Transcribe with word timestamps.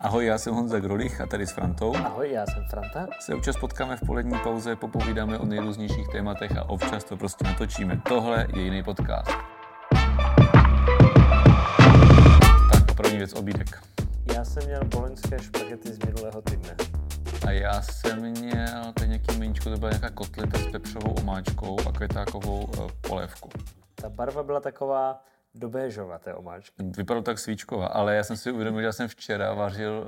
Ahoj, 0.00 0.26
já 0.26 0.38
jsem 0.38 0.54
Honza 0.54 0.80
Grolich 0.80 1.20
a 1.20 1.26
tady 1.26 1.46
s 1.46 1.52
Frantou. 1.52 1.96
Ahoj, 1.96 2.30
já 2.30 2.46
jsem 2.46 2.64
Franta. 2.64 3.06
Se 3.20 3.34
občas 3.34 3.56
potkáme 3.56 3.96
v 3.96 4.00
polední 4.06 4.38
pauze, 4.42 4.76
popovídáme 4.76 5.38
o 5.38 5.46
nejrůznějších 5.46 6.08
tématech 6.08 6.56
a 6.56 6.68
občas 6.68 7.04
to 7.04 7.16
prostě 7.16 7.44
natočíme. 7.44 8.00
Tohle 8.08 8.46
je 8.54 8.62
jiný 8.62 8.82
podcast. 8.82 9.30
Tak 12.72 12.96
první 12.96 13.18
věc, 13.18 13.32
obídek. 13.32 13.82
Já 14.34 14.44
jsem 14.44 14.66
měl 14.66 14.84
boloňské 14.84 15.38
špagety 15.38 15.92
z 15.92 15.98
minulého 15.98 16.42
týdne. 16.42 16.76
A 17.46 17.50
já 17.50 17.82
jsem 17.82 18.20
měl 18.20 18.92
teď 18.94 19.08
nějaký 19.08 19.38
meničko, 19.38 19.70
to 19.70 19.76
byla 19.76 19.90
nějaká 19.90 20.10
kotleta 20.10 20.58
s 20.58 20.66
pepřovou 20.66 21.12
omáčkou 21.12 21.76
a 21.88 21.92
květákovou 21.92 22.64
uh, 22.64 22.90
polévku. 23.00 23.48
Ta 23.94 24.08
barva 24.08 24.42
byla 24.42 24.60
taková 24.60 25.24
do 25.58 25.68
béžova 25.68 26.18
té 26.18 26.34
omáčky. 26.34 26.82
Vypadalo 26.96 27.22
tak 27.22 27.38
svíčková, 27.38 27.86
ale 27.86 28.16
já 28.16 28.24
jsem 28.24 28.36
si 28.36 28.50
uvědomil, 28.50 28.80
že 28.80 28.86
já 28.86 28.92
jsem 28.92 29.08
včera 29.08 29.54
vařil 29.54 30.06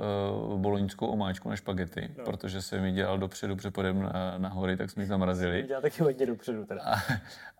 uh, 0.51 0.59
boloňskou 0.59 1.07
omáčku 1.07 1.49
na 1.49 1.55
špagety, 1.55 2.15
no. 2.17 2.23
protože 2.23 2.61
jsem 2.61 2.85
ji 2.85 2.91
dělal 2.91 3.17
dopředu 3.17 3.55
před 3.55 3.73
podem 3.73 4.01
na, 4.01 4.37
na 4.37 4.49
hory, 4.49 4.77
tak 4.77 4.89
jsme 4.89 5.03
ji 5.03 5.07
zamrazili. 5.07 5.63
Dělal 5.63 5.81
taky 5.81 6.03
hodně 6.03 6.25
dopředu 6.25 6.65
teda. 6.65 6.81
A, 6.83 6.95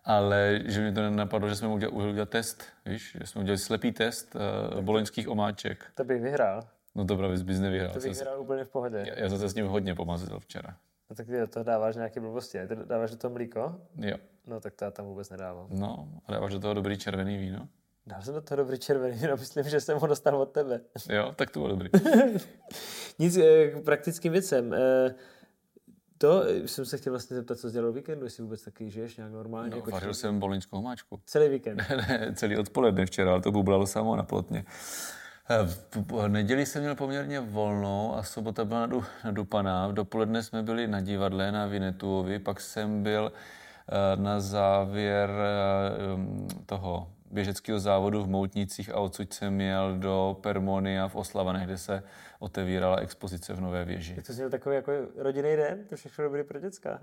ale 0.04 0.60
že 0.64 0.80
mi 0.80 0.92
to 0.92 1.00
nenapadlo, 1.00 1.48
že 1.48 1.56
jsme 1.56 1.68
udělat, 1.68 1.92
udělat 1.92 2.28
test, 2.28 2.64
víš, 2.86 3.16
že 3.20 3.26
jsme 3.26 3.40
udělali 3.40 3.58
slepý 3.58 3.92
test 3.92 4.36
uh, 4.74 4.80
boloňských 4.80 5.28
omáček. 5.28 5.84
To 5.94 6.04
bych 6.04 6.22
vyhrál. 6.22 6.62
No 6.94 7.04
to 7.04 7.16
právě 7.16 7.38
bys 7.38 7.60
nevyhrál. 7.60 7.92
To 7.92 7.98
bych 7.98 8.14
vyhrál 8.14 8.40
úplně 8.40 8.64
v 8.64 8.68
pohodě. 8.68 9.04
Já, 9.08 9.18
já 9.18 9.28
jsem 9.28 9.38
se 9.38 9.48
s 9.48 9.54
ním 9.54 9.66
hodně 9.66 9.94
pomazil 9.94 10.38
včera. 10.38 10.76
No 11.10 11.16
tak 11.16 11.26
ty 11.26 11.46
to 11.46 11.62
dáváš 11.62 11.96
nějaké 11.96 12.20
blbosti, 12.20 12.58
ne? 12.58 12.66
Ty 12.66 12.76
dáváš 12.86 13.10
do 13.10 13.16
toho 13.16 13.32
mlíko? 13.32 13.80
Jo. 13.96 14.16
No 14.46 14.60
tak 14.60 14.74
to 14.74 14.84
já 14.84 14.90
tam 14.90 15.06
vůbec 15.06 15.30
nedávám. 15.30 15.66
No, 15.70 16.08
a 16.26 16.32
dáváš 16.32 16.52
do 16.52 16.60
toho 16.60 16.74
dobrý 16.74 16.98
červený 16.98 17.38
víno? 17.38 17.68
Dal 18.06 18.22
jsem 18.22 18.34
do 18.34 18.40
toho 18.40 18.56
dobrý 18.56 18.78
červený 18.78 19.16
víno, 19.16 19.36
myslím, 19.36 19.64
že 19.64 19.80
jsem 19.80 19.98
ho 19.98 20.06
dostal 20.06 20.36
od 20.36 20.50
tebe. 20.50 20.80
Jo, 21.08 21.32
tak 21.36 21.50
to 21.50 21.60
bylo 21.60 21.70
dobrý. 21.70 21.90
Nic 23.18 23.36
eh, 23.36 23.68
k 23.68 23.84
praktickým 23.84 24.32
věcem. 24.32 24.74
Eh, 24.74 25.14
to 26.18 26.44
jsem 26.66 26.84
se 26.84 26.98
chtěl 26.98 27.12
vlastně 27.12 27.36
zeptat, 27.36 27.58
co 27.58 27.68
jsi 27.68 27.74
dělal 27.74 27.92
víkendu, 27.92 28.24
jestli 28.24 28.42
vůbec 28.42 28.62
taky 28.62 28.90
žiješ 28.90 29.16
nějak 29.16 29.32
normálně. 29.32 29.70
No, 29.70 29.76
jako 29.76 29.90
vařil 29.90 30.14
jsem 30.14 30.38
boloňskou 30.38 30.82
máčku. 30.82 31.20
Celý 31.26 31.48
víkend? 31.48 31.82
ne, 31.88 32.32
celý 32.34 32.56
odpoledne 32.56 33.06
včera, 33.06 33.32
ale 33.32 33.40
to 33.40 33.52
bublalo 33.52 33.86
samo 33.86 34.16
na 34.16 34.22
plotně. 34.22 34.64
Eh, 35.50 35.68
v 35.94 36.28
neděli 36.28 36.66
jsem 36.66 36.82
měl 36.82 36.94
poměrně 36.94 37.40
volnou 37.40 38.14
a 38.14 38.22
sobota 38.22 38.64
byla 38.64 38.88
nadupaná. 39.24 39.88
V 39.88 39.92
dopoledne 39.92 40.42
jsme 40.42 40.62
byli 40.62 40.86
na 40.86 41.00
divadle 41.00 41.52
na 41.52 41.66
Vinetuovi, 41.66 42.38
pak 42.38 42.60
jsem 42.60 43.02
byl 43.02 43.32
na 44.16 44.40
závěr 44.40 45.30
toho 46.66 47.08
běžeckého 47.32 47.80
závodu 47.80 48.22
v 48.22 48.28
Moutnicích 48.28 48.90
a 48.90 48.96
odsud 48.96 49.32
jsem 49.32 49.54
měl 49.54 49.98
do 49.98 50.36
Permonia 50.40 51.08
v 51.08 51.16
Oslavanech, 51.16 51.64
kde 51.64 51.78
se 51.78 52.02
otevírala 52.38 52.96
expozice 52.96 53.54
v 53.54 53.60
Nové 53.60 53.84
věži. 53.84 54.22
to 54.26 54.32
měl 54.32 54.50
takový 54.50 54.74
jako 54.76 54.92
rodinný 55.16 55.56
den? 55.56 55.84
To 55.88 55.96
všechno 55.96 56.24
dobrý 56.24 56.42
pro 56.44 56.60
děcka? 56.60 57.00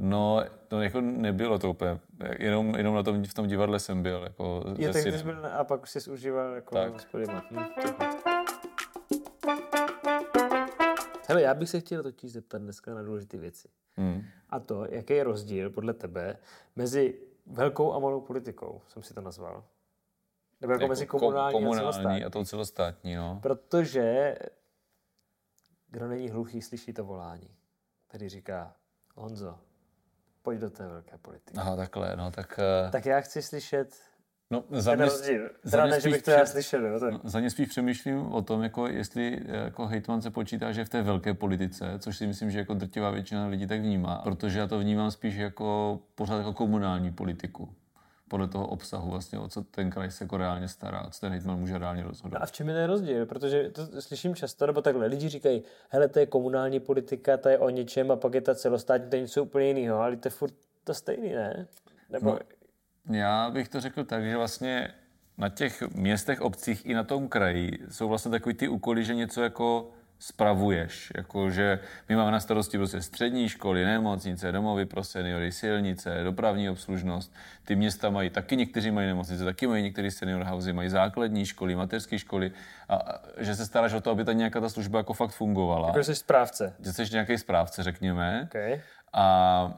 No, 0.00 0.44
to 0.68 0.82
jako 0.82 1.00
nebylo 1.00 1.58
to 1.58 1.70
úplně. 1.70 1.98
Jenom, 2.38 2.74
jenom 2.74 2.94
na 2.94 3.02
tom, 3.02 3.24
v 3.24 3.34
tom 3.34 3.46
divadle 3.46 3.78
jsem 3.78 4.02
byl. 4.02 4.22
Jako 4.22 4.64
je, 4.78 4.92
tak 4.92 5.02
jsi 5.02 5.24
byl, 5.24 5.46
a 5.52 5.64
pak 5.64 5.86
jsi 5.86 6.10
užíval 6.10 6.54
jako 6.54 6.74
tak. 6.74 7.06
Hm, 7.50 7.64
Hele, 11.28 11.42
já 11.42 11.54
bych 11.54 11.68
se 11.68 11.80
chtěl 11.80 12.02
totiž 12.02 12.32
zeptat 12.32 12.58
dneska 12.62 12.94
na 12.94 13.02
důležité 13.02 13.36
věci. 13.36 13.68
Hmm. 13.96 14.22
A 14.50 14.60
to, 14.60 14.86
jaký 14.90 15.14
je 15.14 15.24
rozdíl 15.24 15.70
podle 15.70 15.94
tebe 15.94 16.36
mezi 16.76 17.14
velkou 17.50 17.92
a 17.92 17.98
malou 17.98 18.20
politikou, 18.20 18.82
jsem 18.86 19.02
si 19.02 19.14
to 19.14 19.20
nazval. 19.20 19.64
Nebo 20.60 20.72
jako, 20.72 20.82
jako 20.82 20.88
mezi 20.88 21.06
komunální, 21.06 21.52
komunální 21.52 21.80
a 21.80 21.92
celostátní. 21.92 22.24
a 22.24 22.30
tou 22.30 22.44
celostátní, 22.44 23.14
no. 23.14 23.38
Protože 23.42 24.36
kdo 25.88 26.08
není 26.08 26.30
hluchý, 26.30 26.62
slyší 26.62 26.92
to 26.92 27.04
volání. 27.04 27.56
Tady 28.06 28.28
říká, 28.28 28.76
Honzo, 29.14 29.58
pojď 30.42 30.60
do 30.60 30.70
té 30.70 30.88
velké 30.88 31.18
politiky. 31.18 31.58
Aha, 31.58 31.76
takhle, 31.76 32.16
no, 32.16 32.30
tak... 32.30 32.60
Uh... 32.84 32.90
Tak 32.90 33.06
já 33.06 33.20
chci 33.20 33.42
slyšet 33.42 33.96
No, 34.52 34.64
za 34.70 34.94
mě, 34.94 35.04
rozdíl. 35.04 35.50
Za 35.62 35.82
mě 35.82 35.90
ne, 35.90 36.00
že 36.00 36.10
bych 36.10 36.22
to 36.22 36.30
já 36.30 36.46
slyšel. 36.46 36.86
Jo, 36.86 37.00
tak. 37.00 37.14
Za 37.24 37.40
mě 37.40 37.50
spíš 37.50 37.68
přemýšlím 37.68 38.32
o 38.32 38.42
tom, 38.42 38.62
jako 38.62 38.86
jestli 38.86 39.40
jako 39.46 39.86
hejtman 39.86 40.22
se 40.22 40.30
počítá, 40.30 40.72
že 40.72 40.84
v 40.84 40.88
té 40.88 41.02
velké 41.02 41.34
politice, 41.34 41.94
což 41.98 42.16
si 42.16 42.26
myslím, 42.26 42.50
že 42.50 42.58
jako 42.58 42.74
drtivá 42.74 43.10
většina 43.10 43.46
lidí 43.46 43.66
tak 43.66 43.80
vnímá, 43.80 44.20
protože 44.24 44.58
já 44.58 44.66
to 44.66 44.78
vnímám 44.78 45.10
spíš 45.10 45.34
jako 45.34 46.00
pořád 46.14 46.38
jako 46.38 46.52
komunální 46.52 47.12
politiku 47.12 47.74
podle 48.28 48.48
toho 48.48 48.66
obsahu 48.66 49.10
vlastně, 49.10 49.38
o 49.38 49.48
co 49.48 49.62
ten 49.62 49.90
kraj 49.90 50.10
se 50.10 50.24
jako 50.24 50.36
reálně 50.36 50.68
stará, 50.68 51.08
co 51.10 51.20
ten 51.20 51.32
hejtman 51.32 51.58
může 51.58 51.78
reálně 51.78 52.02
rozhodovat. 52.02 52.42
A 52.42 52.46
v 52.46 52.52
čem 52.52 52.68
je 52.68 52.74
ten 52.74 52.84
rozdíl? 52.84 53.26
Protože 53.26 53.70
to 53.70 54.02
slyším 54.02 54.34
často, 54.34 54.66
nebo 54.66 54.82
takhle, 54.82 55.06
lidi 55.06 55.28
říkají, 55.28 55.62
hele, 55.88 56.08
to 56.08 56.18
je 56.18 56.26
komunální 56.26 56.80
politika, 56.80 57.36
to 57.36 57.48
je 57.48 57.58
o 57.58 57.70
něčem 57.70 58.10
a 58.10 58.16
pak 58.16 58.34
je 58.34 58.40
ta 58.40 58.54
celostátní, 58.54 59.10
to 59.10 59.16
je 59.16 59.22
něco 59.22 59.42
úplně 59.42 59.66
jiného, 59.66 59.98
ale 59.98 60.16
to 60.16 60.26
je 60.26 60.30
furt 60.30 60.54
to 60.84 60.94
stejný, 60.94 61.32
ne? 61.32 61.66
Nebo... 62.10 62.30
No, 62.30 62.38
já 63.10 63.50
bych 63.50 63.68
to 63.68 63.80
řekl 63.80 64.04
tak, 64.04 64.24
že 64.24 64.36
vlastně 64.36 64.88
na 65.38 65.48
těch 65.48 65.82
městech, 65.82 66.40
obcích 66.40 66.86
i 66.86 66.94
na 66.94 67.04
tom 67.04 67.28
kraji 67.28 67.78
jsou 67.90 68.08
vlastně 68.08 68.30
takový 68.30 68.54
ty 68.54 68.68
úkoly, 68.68 69.04
že 69.04 69.14
něco 69.14 69.42
jako 69.42 69.90
spravuješ. 70.18 71.12
Jako, 71.16 71.50
že 71.50 71.78
my 72.08 72.16
máme 72.16 72.30
na 72.30 72.40
starosti 72.40 72.78
prostě 72.78 73.02
střední 73.02 73.48
školy, 73.48 73.84
nemocnice, 73.84 74.52
domovy 74.52 74.86
pro 74.86 75.04
seniory, 75.04 75.52
silnice, 75.52 76.24
dopravní 76.24 76.70
obslužnost. 76.70 77.34
Ty 77.64 77.76
města 77.76 78.10
mají 78.10 78.30
taky, 78.30 78.56
někteří 78.56 78.90
mají 78.90 79.06
nemocnice, 79.06 79.44
taky 79.44 79.66
mají 79.66 79.82
některý 79.82 80.10
senior 80.10 80.42
housey, 80.42 80.72
mají 80.72 80.88
základní 80.88 81.46
školy, 81.46 81.76
mateřské 81.76 82.18
školy. 82.18 82.52
A, 82.88 82.96
a, 82.96 83.20
že 83.38 83.56
se 83.56 83.66
staráš 83.66 83.92
o 83.92 84.00
to, 84.00 84.10
aby 84.10 84.24
ta 84.24 84.32
nějaká 84.32 84.60
ta 84.60 84.68
služba 84.68 84.98
jako 84.98 85.12
fakt 85.12 85.30
fungovala. 85.30 85.86
Jako 85.86 86.04
jsi 86.04 86.14
správce. 86.14 86.74
Že 86.80 86.92
jsi 86.92 87.04
nějaký 87.12 87.38
správce, 87.38 87.82
řekněme. 87.82 88.42
Okay. 88.44 88.80
A 89.12 89.76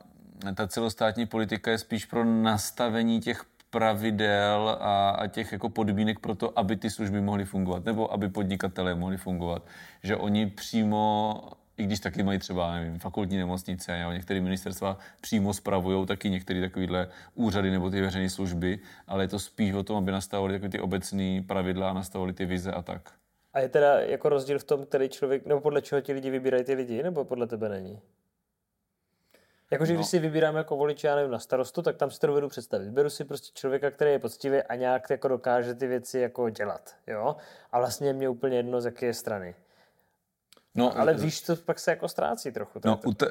ta 0.54 0.68
celostátní 0.68 1.26
politika 1.26 1.70
je 1.70 1.78
spíš 1.78 2.04
pro 2.04 2.24
nastavení 2.24 3.20
těch 3.20 3.44
pravidel 3.70 4.76
a, 4.80 5.10
a 5.10 5.26
těch 5.26 5.52
jako 5.52 5.68
podmínek 5.68 6.18
pro 6.18 6.34
to, 6.34 6.58
aby 6.58 6.76
ty 6.76 6.90
služby 6.90 7.20
mohly 7.20 7.44
fungovat, 7.44 7.84
nebo 7.84 8.12
aby 8.12 8.28
podnikatelé 8.28 8.94
mohli 8.94 9.16
fungovat. 9.16 9.66
Že 10.02 10.16
oni 10.16 10.46
přímo, 10.46 11.42
i 11.76 11.84
když 11.84 12.00
taky 12.00 12.22
mají 12.22 12.38
třeba, 12.38 12.74
nevím, 12.74 12.98
fakultní 12.98 13.36
nemocnice, 13.36 13.98
jo, 13.98 14.12
některé 14.12 14.40
ministerstva 14.40 14.98
přímo 15.20 15.54
spravují 15.54 16.06
taky 16.06 16.30
některé 16.30 16.60
takovéhle 16.60 17.08
úřady 17.34 17.70
nebo 17.70 17.90
ty 17.90 18.00
veřejné 18.00 18.30
služby, 18.30 18.78
ale 19.06 19.24
je 19.24 19.28
to 19.28 19.38
spíš 19.38 19.72
o 19.72 19.82
tom, 19.82 19.96
aby 19.96 20.12
nastavovali 20.12 20.68
ty 20.68 20.80
obecné 20.80 21.42
pravidla 21.46 21.90
a 21.90 21.92
nastavovali 21.92 22.32
ty 22.32 22.44
vize 22.44 22.72
a 22.72 22.82
tak. 22.82 23.10
A 23.52 23.60
je 23.60 23.68
teda 23.68 24.00
jako 24.00 24.28
rozdíl 24.28 24.58
v 24.58 24.64
tom, 24.64 24.86
který 24.86 25.08
člověk, 25.08 25.46
nebo 25.46 25.60
podle 25.60 25.82
čeho 25.82 26.00
ti 26.00 26.12
lidi 26.12 26.30
vybírají 26.30 26.64
ty 26.64 26.74
lidi, 26.74 27.02
nebo 27.02 27.24
podle 27.24 27.46
tebe 27.46 27.68
není? 27.68 28.00
Jakože 29.72 29.92
no. 29.92 29.98
když 29.98 30.08
si 30.08 30.18
vybírám 30.18 30.56
jako 30.56 30.76
volič, 30.76 31.04
já 31.04 31.16
nevím, 31.16 31.30
na 31.30 31.38
starostu, 31.38 31.82
tak 31.82 31.96
tam 31.96 32.10
si 32.10 32.20
to 32.20 32.26
dovedu 32.26 32.48
představit. 32.48 32.90
Beru 32.90 33.10
si 33.10 33.24
prostě 33.24 33.50
člověka, 33.54 33.90
který 33.90 34.10
je 34.10 34.18
poctivý 34.18 34.62
a 34.62 34.74
nějak 34.74 35.10
jako 35.10 35.28
dokáže 35.28 35.74
ty 35.74 35.86
věci 35.86 36.18
jako 36.18 36.48
dělat, 36.48 36.94
jo? 37.06 37.36
A 37.72 37.78
vlastně 37.78 38.12
mě 38.12 38.28
úplně 38.28 38.56
jedno, 38.56 38.80
z 38.80 38.84
jaké 38.84 39.14
strany. 39.14 39.54
No, 40.74 40.98
ale 40.98 41.14
víš, 41.14 41.40
to 41.40 41.56
pak 41.56 41.78
se 41.78 41.90
jako 41.90 42.08
ztrácí 42.08 42.52
trochu. 42.52 42.80
No, 42.84 43.00
u 43.04 43.14
té, 43.14 43.26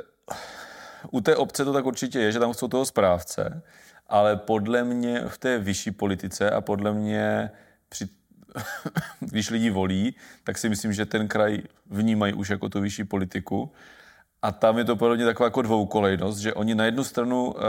u 1.11 1.21
té 1.21 1.35
obce 1.35 1.65
to 1.65 1.73
tak 1.73 1.85
určitě 1.85 2.19
je, 2.19 2.31
že 2.31 2.39
tam 2.39 2.53
chcou 2.53 2.67
toho 2.67 2.85
správce, 2.85 3.61
ale 4.07 4.37
podle 4.37 4.83
mě 4.83 5.23
v 5.27 5.37
té 5.37 5.59
vyšší 5.59 5.91
politice 5.91 6.51
a 6.51 6.61
podle 6.61 6.93
mě 6.93 7.51
při, 7.89 8.09
když 9.19 9.49
lidi 9.49 9.69
volí, 9.69 10.15
tak 10.43 10.57
si 10.57 10.69
myslím, 10.69 10.93
že 10.93 11.05
ten 11.05 11.27
kraj 11.27 11.61
vnímají 11.85 12.33
už 12.33 12.49
jako 12.49 12.69
tu 12.69 12.81
vyšší 12.81 13.03
politiku 13.03 13.71
a 14.41 14.51
tam 14.51 14.77
je 14.77 14.85
to 14.85 14.95
podobně 14.95 15.25
taková 15.25 15.47
jako 15.47 15.61
dvoukolejnost, 15.61 16.37
že 16.37 16.53
oni 16.53 16.75
na 16.75 16.85
jednu 16.85 17.03
stranu 17.03 17.45
uh, 17.45 17.61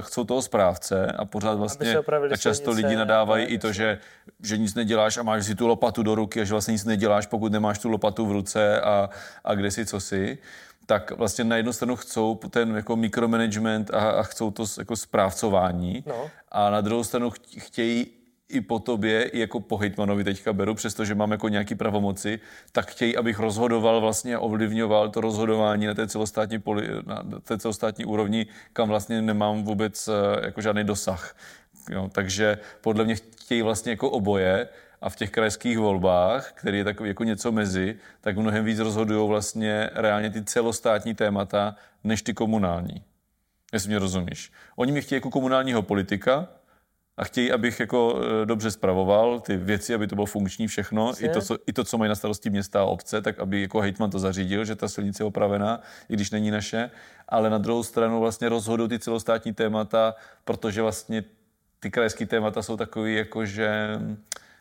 chcou 0.00 0.24
toho 0.24 0.42
správce 0.42 1.06
a 1.06 1.24
pořád 1.24 1.58
vlastně 1.58 1.96
a 2.32 2.36
často 2.36 2.70
lidi 2.70 2.96
nadávají 2.96 3.46
i 3.46 3.58
to, 3.58 3.72
že, 3.72 3.98
že 4.42 4.58
nic 4.58 4.74
neděláš 4.74 5.16
a 5.16 5.22
máš 5.22 5.46
si 5.46 5.54
tu 5.54 5.66
lopatu 5.66 6.02
do 6.02 6.14
ruky 6.14 6.40
a 6.40 6.44
že 6.44 6.54
vlastně 6.54 6.72
nic 6.72 6.84
neděláš, 6.84 7.26
pokud 7.26 7.52
nemáš 7.52 7.78
tu 7.78 7.88
lopatu 7.88 8.26
v 8.26 8.32
ruce 8.32 8.80
a, 8.80 9.10
a 9.44 9.54
kde 9.54 9.70
si 9.70 9.86
co 9.86 10.00
si 10.00 10.38
tak 10.86 11.10
vlastně 11.10 11.44
na 11.44 11.56
jednu 11.56 11.72
stranu 11.72 11.96
chcou 11.96 12.34
ten 12.34 12.76
jako 12.76 12.96
mikromanagement 12.96 13.90
a, 13.94 14.10
a 14.10 14.22
chcou 14.22 14.50
to 14.50 14.64
jako 14.78 14.96
správcování 14.96 16.04
no. 16.06 16.30
a 16.48 16.70
na 16.70 16.80
druhou 16.80 17.04
stranu 17.04 17.32
chtějí 17.58 18.06
i 18.48 18.60
po 18.60 18.78
tobě, 18.78 19.22
i 19.22 19.38
jako 19.38 19.60
po 19.60 19.76
hejtmanovi 19.76 20.24
teďka 20.24 20.52
beru, 20.52 20.74
přestože 20.74 21.14
mám 21.14 21.30
jako 21.30 21.48
nějaký 21.48 21.74
pravomoci, 21.74 22.40
tak 22.72 22.90
chtějí, 22.90 23.16
abych 23.16 23.38
rozhodoval 23.38 24.00
vlastně 24.00 24.36
a 24.36 24.40
ovlivňoval 24.40 25.08
to 25.08 25.20
rozhodování 25.20 25.86
na 25.86 25.94
té 25.94 26.08
celostátní, 26.08 26.58
poli, 26.58 26.88
na 27.06 27.22
té 27.42 27.58
celostátní 27.58 28.04
úrovni, 28.04 28.46
kam 28.72 28.88
vlastně 28.88 29.22
nemám 29.22 29.64
vůbec 29.64 30.08
eh, 30.08 30.46
jako 30.46 30.60
žádný 30.60 30.84
dosah. 30.84 31.36
Jo, 31.90 32.10
takže 32.12 32.58
podle 32.80 33.04
mě 33.04 33.14
chtějí 33.14 33.62
vlastně 33.62 33.92
jako 33.92 34.10
oboje 34.10 34.68
a 35.00 35.10
v 35.10 35.16
těch 35.16 35.30
krajských 35.30 35.78
volbách, 35.78 36.52
který 36.52 36.78
je 36.78 36.84
takový 36.84 37.08
jako 37.08 37.24
něco 37.24 37.52
mezi, 37.52 37.96
tak 38.20 38.36
mnohem 38.36 38.64
víc 38.64 38.78
rozhodují 38.78 39.28
vlastně 39.28 39.90
reálně 39.94 40.30
ty 40.30 40.44
celostátní 40.44 41.14
témata, 41.14 41.76
než 42.04 42.22
ty 42.22 42.34
komunální. 42.34 43.02
Jestli 43.72 43.88
mě 43.88 43.98
rozumíš. 43.98 44.52
Oni 44.76 44.92
mi 44.92 45.02
chtějí 45.02 45.16
jako 45.16 45.30
komunálního 45.30 45.82
politika, 45.82 46.48
a 47.16 47.24
chtějí, 47.24 47.52
abych 47.52 47.80
jako 47.80 48.20
e, 48.42 48.46
dobře 48.46 48.70
spravoval 48.70 49.40
ty 49.40 49.56
věci, 49.56 49.94
aby 49.94 50.06
to 50.06 50.14
bylo 50.14 50.26
funkční 50.26 50.66
všechno, 50.66 51.12
i 51.20 51.28
to, 51.28 51.40
co, 51.40 51.56
i 51.66 51.72
to, 51.72 51.84
co 51.84 51.98
mají 51.98 52.08
na 52.08 52.14
starosti 52.14 52.50
města 52.50 52.80
a 52.80 52.84
obce, 52.84 53.22
tak 53.22 53.38
aby 53.38 53.62
jako 53.62 53.80
hejtman 53.80 54.10
to 54.10 54.18
zařídil, 54.18 54.64
že 54.64 54.76
ta 54.76 54.88
silnice 54.88 55.22
je 55.22 55.26
opravená, 55.26 55.80
i 56.08 56.14
když 56.14 56.30
není 56.30 56.50
naše, 56.50 56.90
ale 57.28 57.50
na 57.50 57.58
druhou 57.58 57.82
stranu 57.82 58.20
vlastně 58.20 58.48
rozhodují 58.48 58.88
ty 58.88 58.98
celostátní 58.98 59.52
témata, 59.54 60.14
protože 60.44 60.82
vlastně 60.82 61.24
ty 61.80 61.90
krajské 61.90 62.26
témata 62.26 62.62
jsou 62.62 62.76
takový 62.76 63.14
jako, 63.14 63.44
že 63.44 63.98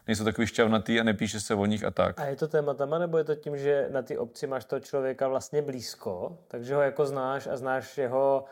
nejsou 0.07 0.23
takový 0.23 0.47
šťavnatý 0.47 0.99
a 0.99 1.03
nepíše 1.03 1.39
se 1.39 1.55
o 1.55 1.65
nich 1.65 1.83
a 1.83 1.91
tak. 1.91 2.19
A 2.19 2.25
je 2.25 2.35
to 2.35 2.47
tématama, 2.47 2.99
nebo 2.99 3.17
je 3.17 3.23
to 3.23 3.35
tím, 3.35 3.57
že 3.57 3.87
na 3.91 4.01
ty 4.01 4.17
obci 4.17 4.47
máš 4.47 4.65
toho 4.65 4.79
člověka 4.79 5.27
vlastně 5.27 5.61
blízko, 5.61 6.37
takže 6.47 6.75
ho 6.75 6.81
jako 6.81 7.05
znáš 7.05 7.47
a 7.47 7.57
znáš 7.57 7.97
jeho 7.97 8.45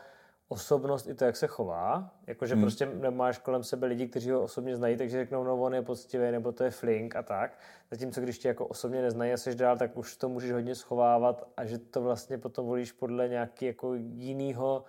osobnost 0.48 1.06
i 1.06 1.14
to, 1.14 1.24
jak 1.24 1.36
se 1.36 1.46
chová. 1.46 2.10
Jakože 2.26 2.54
hmm. 2.54 2.62
prostě 2.62 2.86
nemáš 2.86 3.38
kolem 3.38 3.64
sebe 3.64 3.86
lidi, 3.86 4.08
kteří 4.08 4.30
ho 4.30 4.42
osobně 4.42 4.76
znají, 4.76 4.96
takže 4.96 5.18
řeknou, 5.18 5.44
no 5.44 5.60
on 5.60 5.74
je 5.74 5.82
poctivý, 5.82 6.30
nebo 6.30 6.52
to 6.52 6.64
je 6.64 6.70
flink 6.70 7.16
a 7.16 7.22
tak. 7.22 7.58
Zatímco 7.90 8.20
když 8.20 8.38
tě 8.38 8.48
jako 8.48 8.66
osobně 8.66 9.02
neznají 9.02 9.32
a 9.32 9.36
jsi 9.36 9.54
dál, 9.54 9.78
tak 9.78 9.96
už 9.96 10.16
to 10.16 10.28
můžeš 10.28 10.52
hodně 10.52 10.74
schovávat 10.74 11.48
a 11.56 11.64
že 11.64 11.78
to 11.78 12.02
vlastně 12.02 12.38
potom 12.38 12.66
volíš 12.66 12.92
podle 12.92 13.28
nějaký 13.28 13.66
jako 13.66 13.94
jinýho 13.94 14.84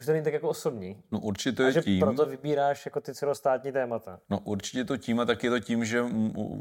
už 0.00 0.06
to 0.06 0.12
není 0.12 0.24
tak 0.24 0.32
jako 0.32 0.48
osobní. 0.48 0.96
No 1.12 1.20
určitě 1.20 1.62
je 1.62 1.72
že 1.72 1.82
tím. 1.82 2.00
proto 2.00 2.26
vybíráš 2.26 2.86
jako 2.86 3.00
ty 3.00 3.14
celostátní 3.14 3.72
témata. 3.72 4.18
No 4.30 4.38
určitě 4.44 4.84
to 4.84 4.96
tím 4.96 5.20
a 5.20 5.24
tak 5.24 5.44
je 5.44 5.50
to 5.50 5.60
tím, 5.60 5.84
že 5.84 6.02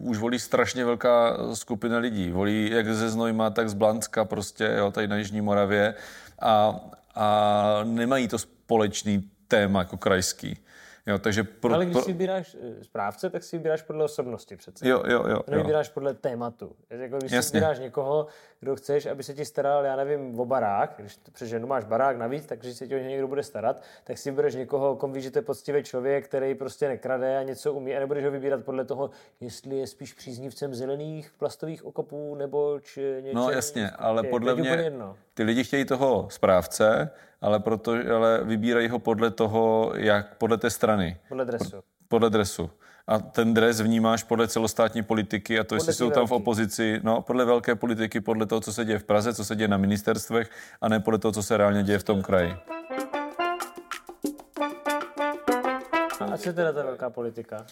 už 0.02 0.18
volí 0.18 0.40
strašně 0.40 0.86
velká 0.86 1.38
skupina 1.56 1.98
lidí. 1.98 2.32
Volí 2.32 2.70
jak 2.72 2.94
ze 2.94 3.10
Znojma, 3.10 3.50
tak 3.50 3.70
z 3.70 3.74
Blanska 3.74 4.26
prostě, 4.26 4.74
jo, 4.78 4.92
tady 4.92 5.08
na 5.08 5.18
Jižní 5.18 5.42
Moravě. 5.42 5.96
A, 6.42 6.80
a 7.16 7.82
nemají 7.84 8.28
to 8.28 8.40
společný 8.40 9.30
téma 9.48 9.80
jako 9.80 9.98
krajský. 9.98 10.60
Jo, 11.10 11.20
takže 11.20 11.44
pro, 11.44 11.74
Ale 11.74 11.86
když 11.86 11.94
pro... 11.94 12.02
si 12.02 12.12
vybíráš 12.12 12.58
eh, 12.62 12.84
správce, 12.84 13.30
tak 13.30 13.44
si 13.44 13.58
vybíráš 13.58 13.82
podle 13.82 14.04
osobnosti 14.04 14.56
přece. 14.56 14.90
Jo, 14.90 15.04
jo, 15.08 15.24
jo. 15.28 15.40
Nevybíráš 15.50 15.88
jo. 15.88 15.92
podle 15.94 16.14
tématu. 16.14 16.76
Jako 16.90 17.18
když 17.18 17.32
Jasně. 17.32 17.50
si 17.50 17.58
vybíráš 17.58 17.80
někoho, 17.80 18.28
kdo 18.60 18.76
chceš, 18.76 19.06
aby 19.06 19.24
se 19.24 19.34
ti 19.34 19.46
staral, 19.46 19.86
já 19.86 19.96
nevím, 19.96 20.40
o 20.40 20.46
barák, 20.46 20.94
když 20.98 21.20
přes 21.32 21.50
ženu 21.50 21.68
máš 21.68 21.86
barák 21.86 22.18
navíc, 22.18 22.46
takže 22.46 22.74
se 22.74 22.88
ti 22.88 22.96
o 22.96 22.98
něj 22.98 23.08
někdo 23.08 23.28
bude 23.28 23.44
starat, 23.44 23.84
tak 24.04 24.18
si 24.18 24.30
vybereš 24.32 24.56
někoho, 24.56 24.96
kom 24.96 25.14
víš, 25.14 25.24
že 25.24 25.32
to 25.32 25.38
je 25.38 25.44
poctivý 25.44 25.84
člověk, 25.84 26.26
který 26.26 26.56
prostě 26.56 26.88
nekrade 26.88 27.38
a 27.38 27.44
něco 27.44 27.74
umí 27.74 27.96
a 27.96 28.00
nebudeš 28.00 28.26
ho 28.26 28.32
vybírat 28.32 28.64
podle 28.64 28.86
toho, 28.86 29.10
jestli 29.42 29.78
je 29.78 29.88
spíš 29.88 30.14
příznivcem 30.14 30.76
zelených 30.76 31.32
plastových 31.38 31.86
okopů 31.86 32.36
nebo 32.36 32.80
či 32.80 33.22
něco. 33.22 33.36
No 33.36 33.52
jasně, 33.52 33.90
ale 33.90 34.24
podle 34.24 34.56
mě 34.56 34.92
ty 35.40 35.44
lidi 35.44 35.64
chtějí 35.64 35.86
toho 35.86 36.28
správce, 36.32 37.10
ale, 37.42 37.60
proto, 37.60 37.92
ale 38.16 38.40
vybírají 38.44 38.90
ho 38.90 39.00
podle 39.00 39.32
toho, 39.32 39.94
jak 39.96 40.36
podle 40.36 40.58
té 40.58 40.70
strany. 40.70 41.18
Podle 41.30 41.46
dresu. 41.46 41.84
Podle 42.08 42.30
dresu. 42.30 42.70
A 43.08 43.20
ten 43.20 43.54
dres 43.54 43.82
vnímáš 43.82 44.24
podle 44.24 44.48
celostátní 44.48 45.04
politiky 45.04 45.60
a 45.60 45.64
to, 45.64 45.68
podle 45.68 45.78
jestli 45.78 45.94
jsou 45.94 46.06
velký. 46.06 46.16
tam 46.16 46.28
v 46.28 46.32
opozici, 46.32 47.00
no 47.04 47.22
podle 47.22 47.46
velké 47.46 47.76
politiky, 47.76 48.22
podle 48.22 48.46
toho, 48.46 48.62
co 48.62 48.74
se 48.74 48.86
děje 48.86 49.00
v 49.00 49.04
Praze, 49.04 49.34
co 49.34 49.46
se 49.46 49.56
děje 49.56 49.68
na 49.68 49.78
ministerstvech 49.78 50.50
a 50.82 50.90
ne 50.90 51.00
podle 51.00 51.20
toho, 51.20 51.32
co 51.32 51.44
se 51.44 51.58
reálně 51.58 51.84
děje 51.84 52.00
v 52.00 52.04
tom 52.04 52.22
kraji. 52.22 52.54
A 56.34 56.38
co 56.38 56.50
je 56.50 56.54
teda 56.54 56.74
ta 56.74 56.84
velká 56.84 57.10
politika? 57.10 57.66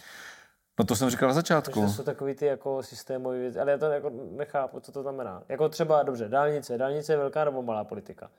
No 0.78 0.84
to 0.84 0.96
jsem 0.96 1.10
říkal 1.10 1.28
na 1.28 1.34
začátku. 1.34 1.80
To 1.80 1.88
jsou 1.88 2.02
takový 2.02 2.34
ty 2.34 2.46
jako 2.46 2.82
systémové 2.82 3.38
věci, 3.38 3.60
ale 3.60 3.70
já 3.70 3.78
to 3.78 3.84
jako 3.84 4.10
nechápu, 4.30 4.80
co 4.80 4.92
to 4.92 5.02
znamená. 5.02 5.42
Jako 5.48 5.68
třeba, 5.68 6.02
dobře, 6.02 6.28
dálnice. 6.28 6.78
Dálnice 6.78 7.12
je 7.12 7.16
velká 7.16 7.44
nebo 7.44 7.62
malá 7.62 7.84
politika? 7.84 8.30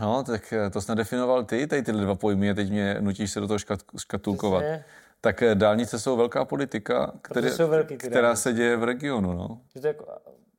No, 0.00 0.24
tak 0.24 0.52
eh, 0.52 0.70
to 0.70 0.80
jsi 0.80 0.90
nedefinoval 0.90 1.44
ty, 1.44 1.66
tady 1.66 1.82
tyhle 1.82 2.02
dva 2.02 2.14
pojmy 2.14 2.50
a 2.50 2.54
teď 2.54 2.70
mě 2.70 2.96
nutíš 3.00 3.30
se 3.30 3.40
do 3.40 3.46
toho 3.46 3.58
škatulkovat. 3.98 4.62
Přesně. 4.62 4.84
Tak 5.20 5.42
eh, 5.42 5.54
dálnice 5.54 5.98
jsou 5.98 6.16
velká 6.16 6.44
politika, 6.44 7.12
které, 7.22 7.50
jsou 7.50 7.68
velký, 7.68 7.96
která 7.96 8.22
dálnice. 8.22 8.42
se 8.42 8.52
děje 8.52 8.76
v 8.76 8.84
regionu. 8.84 9.32
No. 9.32 9.60
Že 9.74 9.80
to 9.80 9.86
jako, 9.86 10.06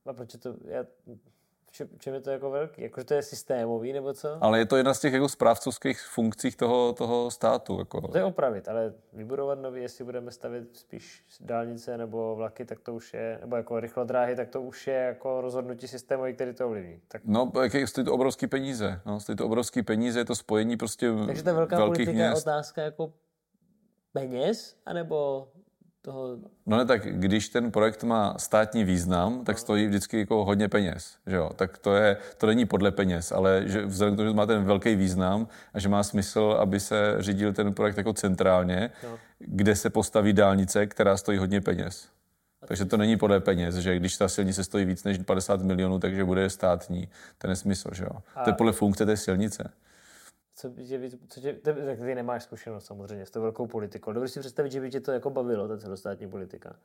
a 0.06 0.14
proč 0.14 0.34
je 0.34 0.40
to, 0.40 0.56
já, 0.66 0.84
čem, 1.74 1.88
čem 1.98 2.14
je 2.14 2.22
to 2.22 2.32
jako 2.32 2.50
velký? 2.50 2.82
Jako, 2.82 3.02
že 3.02 3.06
to 3.06 3.14
je 3.14 3.24
systémový 3.24 3.94
nebo 3.94 4.14
co? 4.14 4.38
Ale 4.42 4.60
je 4.60 4.66
to 4.66 4.78
jedna 4.78 4.94
z 4.94 5.00
těch 5.00 5.14
jako 5.14 5.30
správcovských 5.30 6.02
funkcí 6.02 6.52
toho, 6.52 6.94
toho 6.94 7.32
státu. 7.32 7.80
Jako. 7.80 8.02
To 8.08 8.18
je 8.18 8.24
opravit, 8.24 8.68
ale 8.68 8.94
vybudovat 9.14 9.60
nový, 9.60 9.82
jestli 9.82 10.04
budeme 10.04 10.32
stavit 10.32 10.78
spíš 10.78 11.24
dálnice 11.40 11.98
nebo 11.98 12.36
vlaky, 12.36 12.66
tak 12.66 12.80
to 12.80 12.94
už 12.94 13.14
je, 13.14 13.38
nebo 13.42 13.56
jako 13.56 13.80
rychlodráhy, 13.80 14.36
tak 14.36 14.50
to 14.50 14.62
už 14.62 14.88
je 14.88 14.94
jako 14.96 15.42
rozhodnutí 15.42 15.88
systémový, 15.88 16.34
který 16.34 16.54
to 16.54 16.66
ovlivní. 16.66 17.02
Tak... 17.08 17.22
No, 17.26 17.52
jak 17.74 17.88
stojí 17.88 18.06
to 18.06 18.14
obrovský 18.14 18.48
peníze. 18.48 19.02
No, 19.06 19.20
stojí 19.20 19.36
to 19.36 19.46
obrovský 19.46 19.84
peníze, 19.84 20.20
je 20.20 20.26
to 20.26 20.36
spojení 20.36 20.78
prostě 20.78 21.12
Takže 21.26 21.44
ta 21.44 21.54
velká 21.54 21.78
politika 21.78 22.12
měst. 22.12 22.36
je 22.36 22.52
otázka 22.52 22.82
jako 22.82 23.14
peněz, 24.14 24.76
anebo 24.86 25.48
toho... 26.04 26.38
No 26.66 26.78
ne, 26.78 26.86
tak 26.86 27.08
když 27.20 27.50
ten 27.50 27.72
projekt 27.72 28.04
má 28.04 28.36
státní 28.38 28.84
význam, 28.84 29.46
tak 29.46 29.60
stojí 29.60 29.88
vždycky 29.88 30.20
jako 30.20 30.46
hodně 30.46 30.70
peněz, 30.70 31.18
že 31.28 31.36
jo? 31.36 31.50
Tak 31.56 31.78
to, 31.78 31.96
je, 31.96 32.18
to 32.38 32.48
není 32.48 32.66
podle 32.66 32.92
peněz, 32.92 33.32
ale 33.32 33.64
že 33.66 33.86
vzhledem 33.86 34.16
k 34.16 34.18
tomu, 34.18 34.30
že 34.30 34.36
má 34.36 34.46
ten 34.46 34.64
velký 34.64 34.96
význam 34.96 35.48
a 35.74 35.80
že 35.80 35.90
má 35.90 36.04
smysl, 36.04 36.58
aby 36.60 36.80
se 36.80 37.16
řídil 37.20 37.54
ten 37.54 37.74
projekt 37.74 37.98
jako 37.98 38.14
centrálně, 38.14 38.90
no. 39.04 39.20
kde 39.40 39.76
se 39.76 39.90
postaví 39.90 40.34
dálnice, 40.34 40.88
která 40.88 41.18
stojí 41.18 41.38
hodně 41.38 41.62
peněz. 41.62 42.08
Takže 42.66 42.86
to 42.86 42.98
není 42.98 43.18
podle 43.18 43.40
peněz, 43.40 43.76
že 43.76 43.96
když 43.96 44.18
ta 44.18 44.28
silnice 44.28 44.64
stojí 44.64 44.86
víc 44.86 45.04
než 45.04 45.18
50 45.18 45.62
milionů, 45.62 46.00
takže 46.00 46.26
bude 46.26 46.50
státní. 46.50 47.08
To 47.38 47.48
je 47.48 47.50
nesmysl, 47.50 47.90
že 47.94 48.04
jo? 48.04 48.12
A... 48.36 48.44
To 48.44 48.50
je 48.50 48.54
podle 48.54 48.72
funkce 48.72 49.06
té 49.06 49.18
silnice. 49.18 49.72
Co 50.64 50.70
by 50.70 50.86
tě, 50.86 51.10
co 51.28 51.42
tě, 51.42 51.54
tak 51.54 51.98
ty 52.00 52.16
nemáš 52.16 52.44
zkušenost 52.44 52.86
samozřejmě 52.86 53.26
s 53.26 53.32
tou 53.32 53.42
velkou 53.42 53.68
politikou. 53.68 54.14
Dobře 54.14 54.30
si 54.30 54.40
představit, 54.40 54.72
že 54.72 54.82
by 54.82 54.90
tě 54.90 55.00
to 55.00 55.12
jako 55.12 55.30
bavilo, 55.30 55.68
ta 55.68 55.78
celostátní 55.78 56.30
politika. 56.30 56.76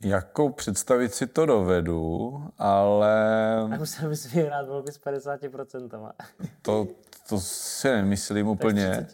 Jako 0.00 0.50
představit 0.50 1.14
si 1.14 1.26
to 1.26 1.46
dovedu, 1.46 2.32
ale... 2.58 3.56
A 3.60 3.66
musel 3.66 4.08
bys 4.08 4.32
vyhrát 4.32 4.68
volby 4.68 4.92
s 4.92 5.00
50%. 5.00 6.12
to, 6.62 6.88
to 7.28 7.40
si 7.40 7.88
nemyslím 7.88 8.48
úplně. 8.48 9.06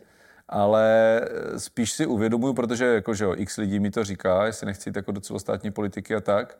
Ale 0.48 1.20
spíš 1.56 1.92
si 1.92 2.06
uvědomuju, 2.06 2.54
protože 2.54 2.84
jako, 2.84 3.14
že 3.14 3.24
jo, 3.24 3.34
x 3.36 3.56
lidí 3.56 3.80
mi 3.80 3.90
to 3.90 4.04
říká, 4.04 4.46
jestli 4.46 4.66
nechci 4.66 4.88
jít 4.88 4.96
jako 4.96 5.12
do 5.12 5.20
celostátní 5.20 5.70
politiky 5.70 6.14
a 6.14 6.20
tak, 6.20 6.58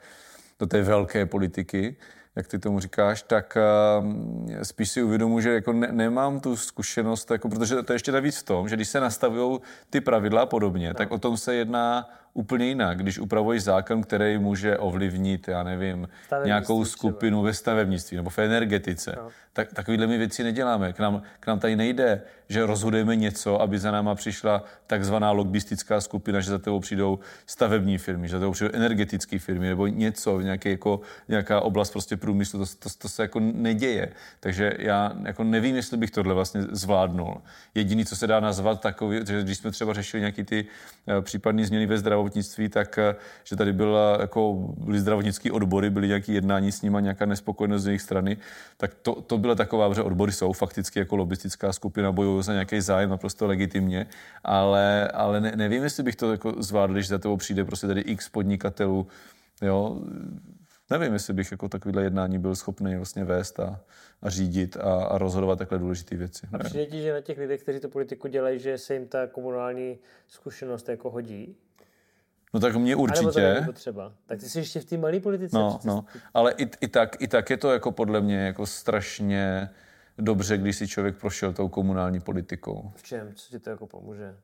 do 0.59 0.67
té 0.67 0.83
velké 0.83 1.27
politiky, 1.27 1.97
jak 2.37 2.47
ty 2.47 2.59
tomu 2.59 2.81
říkáš, 2.81 3.23
tak 3.23 3.59
uh, 4.01 4.63
spíš 4.63 4.91
si 4.91 5.03
uvědomuji, 5.03 5.41
že 5.41 5.53
jako 5.53 5.73
ne, 5.73 5.89
nemám 5.93 6.41
tu 6.41 6.57
zkušenost, 6.57 7.31
jako, 7.31 7.49
protože 7.49 7.83
to 7.83 7.93
je 7.93 7.95
ještě 7.95 8.13
navíc 8.13 8.37
v 8.37 8.43
tom, 8.43 8.69
že 8.69 8.77
když 8.77 8.89
se 8.89 9.01
nastavují 9.01 9.61
ty 9.91 10.01
pravidla 10.01 10.43
a 10.43 10.47
podobně, 10.47 10.89
no. 10.89 10.95
tak 10.95 11.11
o 11.11 11.19
tom 11.19 11.37
se 11.37 11.55
jedná 11.55 12.09
úplně 12.37 12.67
jinak, 12.67 12.99
když 12.99 13.19
upravuješ 13.19 13.63
zákon, 13.63 14.03
který 14.03 14.39
může 14.39 14.79
ovlivnit, 14.79 15.49
já 15.49 15.63
nevím, 15.63 16.09
nějakou 16.45 16.85
skupinu 16.85 17.37
třeba. 17.37 17.47
ve 17.47 17.55
stavebnictví 17.55 18.17
nebo 18.17 18.31
v 18.31 18.39
energetice. 18.39 19.15
No. 19.17 19.29
Tak, 19.53 19.73
takovýhle 19.73 20.07
my 20.07 20.19
věci 20.19 20.45
neděláme. 20.45 20.93
K 20.93 20.99
nám, 20.99 21.23
k 21.41 21.47
nám 21.47 21.59
tady 21.59 21.77
nejde, 21.77 22.23
že 22.49 22.67
rozhodujeme 22.67 23.17
něco, 23.17 23.61
aby 23.61 23.79
za 23.79 23.91
náma 23.91 24.15
přišla 24.15 24.65
takzvaná 24.87 25.31
lobbystická 25.31 26.01
skupina, 26.01 26.41
že 26.41 26.51
za 26.51 26.59
tebou 26.59 26.81
přijdou 26.81 27.19
stavební 27.47 27.99
firmy, 27.99 28.29
že 28.29 28.33
za 28.33 28.41
tebou 28.41 28.53
přijdou 28.53 28.71
energetické 28.75 29.39
firmy 29.39 29.69
nebo 29.69 29.87
něco, 29.87 30.41
nějaký, 30.41 30.71
jako, 30.71 31.01
nějaká 31.29 31.61
oblast 31.61 31.91
prostě 31.91 32.17
průmyslu, 32.27 32.59
to, 32.59 32.67
to, 32.79 32.89
to, 32.99 33.09
se 33.09 33.23
jako 33.23 33.41
neděje. 33.41 34.13
Takže 34.41 34.73
já 34.79 35.13
jako 35.25 35.45
nevím, 35.45 35.77
jestli 35.77 35.97
bych 35.97 36.11
tohle 36.11 36.35
vlastně 36.35 36.63
zvládnul. 36.63 37.39
Jediný, 37.75 38.05
co 38.05 38.17
se 38.17 38.27
dá 38.27 38.41
nazvat 38.41 38.81
takový, 38.81 39.21
že 39.27 39.43
když 39.43 39.59
jsme 39.59 39.71
třeba 39.71 39.95
řešili 39.95 40.21
nějaký 40.21 40.45
ty 40.45 40.67
uh, 40.67 41.23
případné 41.23 41.67
změny 41.67 41.87
ve 41.87 41.99
zdravotnictví, 41.99 42.69
tak 42.69 42.99
eh, 42.99 43.15
že 43.45 43.57
tady 43.57 43.73
byla, 43.73 44.19
jako, 44.21 44.75
byly 44.79 45.01
zdravotnické 45.01 45.53
odbory, 45.53 45.91
byly 45.91 46.09
nějaké 46.09 46.33
jednání 46.33 46.73
s 46.73 46.83
nimi, 46.83 46.99
nějaká 47.01 47.27
nespokojenost 47.27 47.83
z 47.83 47.87
jejich 47.87 48.03
strany, 48.03 48.37
tak 48.77 48.95
to, 48.95 49.23
to 49.23 49.39
byla 49.39 49.55
taková, 49.55 49.95
že 49.95 50.03
odbory 50.03 50.33
jsou 50.33 50.53
fakticky 50.53 50.99
jako 50.99 51.17
lobistická 51.17 51.73
skupina, 51.73 52.13
bojují 52.13 52.43
za 52.43 52.53
nějaký 52.53 52.81
zájem 52.81 53.11
naprosto 53.11 53.47
legitimně, 53.47 54.07
ale, 54.45 55.09
ale 55.09 55.41
ne, 55.41 55.53
nevím, 55.57 55.83
jestli 55.83 56.03
bych 56.03 56.17
to 56.17 56.31
jako 56.31 56.55
zvládl, 56.59 56.93
když 56.93 57.09
za 57.09 57.19
tebou 57.19 57.37
přijde 57.37 57.65
prostě 57.65 57.87
tady 57.87 58.01
x 58.01 58.29
podnikatelů, 58.29 59.07
jo, 59.63 60.03
nevím, 60.91 61.13
jestli 61.13 61.35
bych 61.35 61.51
jako 61.51 61.69
takovýhle 61.69 62.03
jednání 62.03 62.39
byl 62.39 62.57
schopný 62.57 62.97
vlastně 62.97 63.25
vést 63.25 63.61
a, 63.61 63.81
a 64.23 64.31
řídit 64.31 64.77
a, 64.77 65.05
a 65.05 65.19
rozhodovat 65.19 65.59
takhle 65.59 65.79
důležité 65.79 66.17
věci. 66.17 66.49
A 66.53 66.59
přijde 66.59 66.87
ti, 66.87 67.03
že 67.03 67.13
na 67.13 67.21
těch 67.21 67.39
lidech, 67.39 67.63
kteří 67.63 67.81
tu 67.81 67.89
politiku 67.89 68.29
dělají, 68.29 68.59
že 68.59 68.79
se 68.79 68.95
jim 68.95 69.09
ta 69.09 69.27
komunální 69.27 69.99
zkušenost 70.29 70.89
jako 70.89 71.11
hodí? 71.11 71.57
No 72.55 72.61
tak 72.61 72.77
mě 72.77 72.97
určitě. 72.97 73.63
to 73.67 73.73
třeba. 73.73 74.13
Tak 74.27 74.41
ty 74.41 74.49
jsi 74.49 74.59
ještě 74.59 74.81
v 74.81 74.85
té 74.85 74.97
malé 74.97 75.21
politice. 75.21 75.57
No, 75.57 75.81
no. 75.85 76.05
Ale 76.35 76.53
i, 76.53 76.71
i, 76.81 76.89
tak, 76.89 77.23
i 77.23 77.29
tak 77.29 77.51
je 77.51 77.57
to 77.57 77.73
jako 77.73 77.93
podle 77.93 78.21
mě 78.21 78.39
jako 78.39 78.67
strašně 78.67 79.71
dobře, 80.19 80.59
když 80.59 80.77
si 80.77 80.89
člověk 80.89 81.17
prošel 81.17 81.53
tou 81.53 81.69
komunální 81.69 82.21
politikou. 82.21 82.93
V 82.97 83.03
čem? 83.03 83.33
Co 83.35 83.51
ti 83.51 83.59
to 83.59 83.71
jako 83.71 83.87
pomůže? 83.87 84.37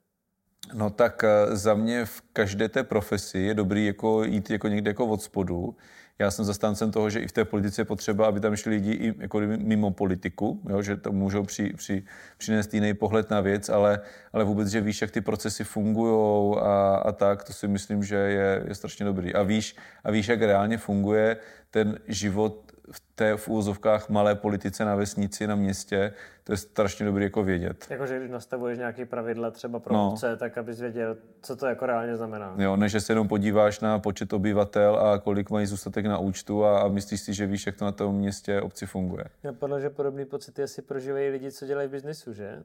No 0.74 0.90
tak 0.90 1.24
eh, 1.24 1.56
za 1.56 1.74
mě 1.74 2.04
v 2.04 2.22
každé 2.32 2.68
té 2.68 2.84
profesi 2.84 3.38
je 3.38 3.54
dobrý 3.54 3.86
jako 3.86 4.24
jít 4.24 4.50
jako 4.50 4.68
někde 4.68 4.90
jako 4.90 5.06
od 5.06 5.22
spodu. 5.22 5.76
Já 6.18 6.30
jsem 6.30 6.44
zastáncem 6.44 6.90
toho, 6.90 7.10
že 7.10 7.20
i 7.20 7.26
v 7.26 7.32
té 7.32 7.44
politice 7.44 7.80
je 7.80 7.84
potřeba, 7.84 8.26
aby 8.26 8.40
tam 8.40 8.56
šli 8.56 8.70
lidi 8.70 8.92
i 8.92 9.14
jako 9.22 9.40
mimo 9.40 9.90
politiku, 9.90 10.62
jo, 10.68 10.82
že 10.82 10.96
to 10.96 11.12
můžou 11.12 11.42
při, 11.42 11.72
při, 11.76 12.04
přinést 12.38 12.74
jiný 12.74 12.94
pohled 12.94 13.30
na 13.30 13.40
věc, 13.40 13.68
ale, 13.68 14.00
ale 14.32 14.44
vůbec, 14.44 14.68
že 14.68 14.80
víš, 14.80 15.00
jak 15.00 15.10
ty 15.10 15.20
procesy 15.20 15.64
fungují 15.64 16.56
a, 16.60 16.96
a 16.96 17.12
tak, 17.12 17.44
to 17.44 17.52
si 17.52 17.68
myslím, 17.68 18.02
že 18.02 18.16
je, 18.16 18.64
je 18.68 18.74
strašně 18.74 19.04
dobrý. 19.06 19.34
A 19.34 19.42
víš, 19.42 19.76
a 20.04 20.10
víš, 20.10 20.28
jak 20.28 20.42
reálně 20.42 20.78
funguje 20.78 21.36
ten 21.70 21.98
život 22.08 22.71
v 22.92 23.00
té 23.14 23.36
v 23.36 23.48
úvozovkách 23.48 24.08
malé 24.08 24.34
politice 24.34 24.84
na 24.84 24.94
vesnici, 24.94 25.46
na 25.46 25.54
městě, 25.54 26.12
to 26.44 26.52
je 26.52 26.56
strašně 26.56 27.06
dobrý 27.06 27.24
jako 27.24 27.42
vědět. 27.42 27.86
Jakože 27.90 28.18
když 28.18 28.30
nastavuješ 28.30 28.78
nějaké 28.78 29.06
pravidla 29.06 29.50
třeba 29.50 29.80
pro 29.80 29.94
no. 29.94 30.10
obce, 30.12 30.36
tak 30.36 30.58
abys 30.58 30.80
věděl, 30.80 31.16
co 31.42 31.56
to 31.56 31.66
jako 31.66 31.86
reálně 31.86 32.16
znamená. 32.16 32.54
Jo, 32.58 32.76
než 32.76 32.96
se 32.98 33.12
jenom 33.12 33.28
podíváš 33.28 33.80
na 33.80 33.98
počet 33.98 34.32
obyvatel 34.32 34.96
a 34.96 35.18
kolik 35.18 35.50
mají 35.50 35.66
zůstatek 35.66 36.06
na 36.06 36.18
účtu 36.18 36.64
a, 36.64 36.80
a 36.80 36.88
myslíš 36.88 37.20
si, 37.20 37.34
že 37.34 37.46
víš, 37.46 37.66
jak 37.66 37.76
to 37.76 37.84
na 37.84 37.92
tom 37.92 38.14
městě 38.14 38.60
obci 38.60 38.86
funguje. 38.86 39.24
Napadlo, 39.44 39.80
že 39.80 39.90
podobný 39.90 40.24
pocity 40.24 40.62
asi 40.62 40.82
prožívají 40.82 41.28
lidi, 41.28 41.52
co 41.52 41.66
dělají 41.66 41.88
v 41.88 41.90
biznisu, 41.90 42.32
že? 42.32 42.62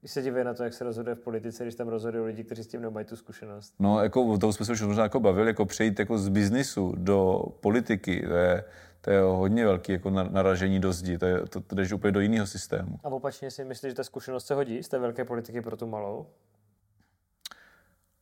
Když 0.00 0.12
se 0.12 0.22
dívají 0.22 0.44
na 0.44 0.54
to, 0.54 0.64
jak 0.64 0.74
se 0.74 0.84
rozhoduje 0.84 1.14
v 1.14 1.20
politice, 1.20 1.64
když 1.64 1.74
tam 1.74 1.88
rozhodují 1.88 2.24
lidi, 2.26 2.44
kteří 2.44 2.64
s 2.64 2.66
tím 2.66 2.82
nemají 2.82 3.06
tu 3.06 3.16
zkušenost. 3.16 3.74
No, 3.78 4.02
jako, 4.02 4.38
toho 4.38 4.52
jsme 4.52 4.66
se 4.66 4.72
už 4.72 4.82
možná 4.82 5.02
jako 5.02 5.20
bavili, 5.20 5.48
jako 5.48 5.66
přejít 5.66 5.98
jako 5.98 6.18
z 6.18 6.28
biznisu 6.28 6.94
do 6.96 7.44
politiky, 7.60 8.24
to 8.28 8.34
je, 8.34 8.64
to 9.00 9.10
je 9.10 9.20
hodně 9.20 9.64
velký 9.64 9.92
jako 9.92 10.10
naražení 10.10 10.80
do 10.80 10.92
zdi, 10.92 11.18
to, 11.18 11.26
je, 11.26 11.46
to, 11.46 11.60
to 11.60 11.74
jdeš 11.74 11.92
úplně 11.92 12.12
do 12.12 12.20
jiného 12.20 12.46
systému. 12.46 12.98
A 13.04 13.08
opačně 13.08 13.50
si 13.50 13.64
myslíš, 13.64 13.90
že 13.90 13.96
ta 13.96 14.04
zkušenost 14.04 14.46
se 14.46 14.54
hodí 14.54 14.82
z 14.82 14.88
té 14.88 14.98
velké 14.98 15.24
politiky 15.24 15.60
pro 15.60 15.76
tu 15.76 15.86
malou? 15.86 16.26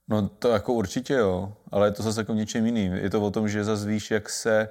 No 0.09 0.29
to 0.29 0.49
jako 0.49 0.73
určitě 0.73 1.15
jo, 1.15 1.53
ale 1.71 1.87
je 1.87 1.93
to 1.93 2.03
zase 2.03 2.21
jako 2.21 2.35
něčím 2.35 2.67
jiným. 2.67 2.93
Je 2.93 3.11
to 3.11 3.23
o 3.23 3.31
tom, 3.31 3.49
že 3.49 3.65
zase 3.65 3.87
víš, 3.87 4.11
jak 4.11 4.31
se 4.31 4.69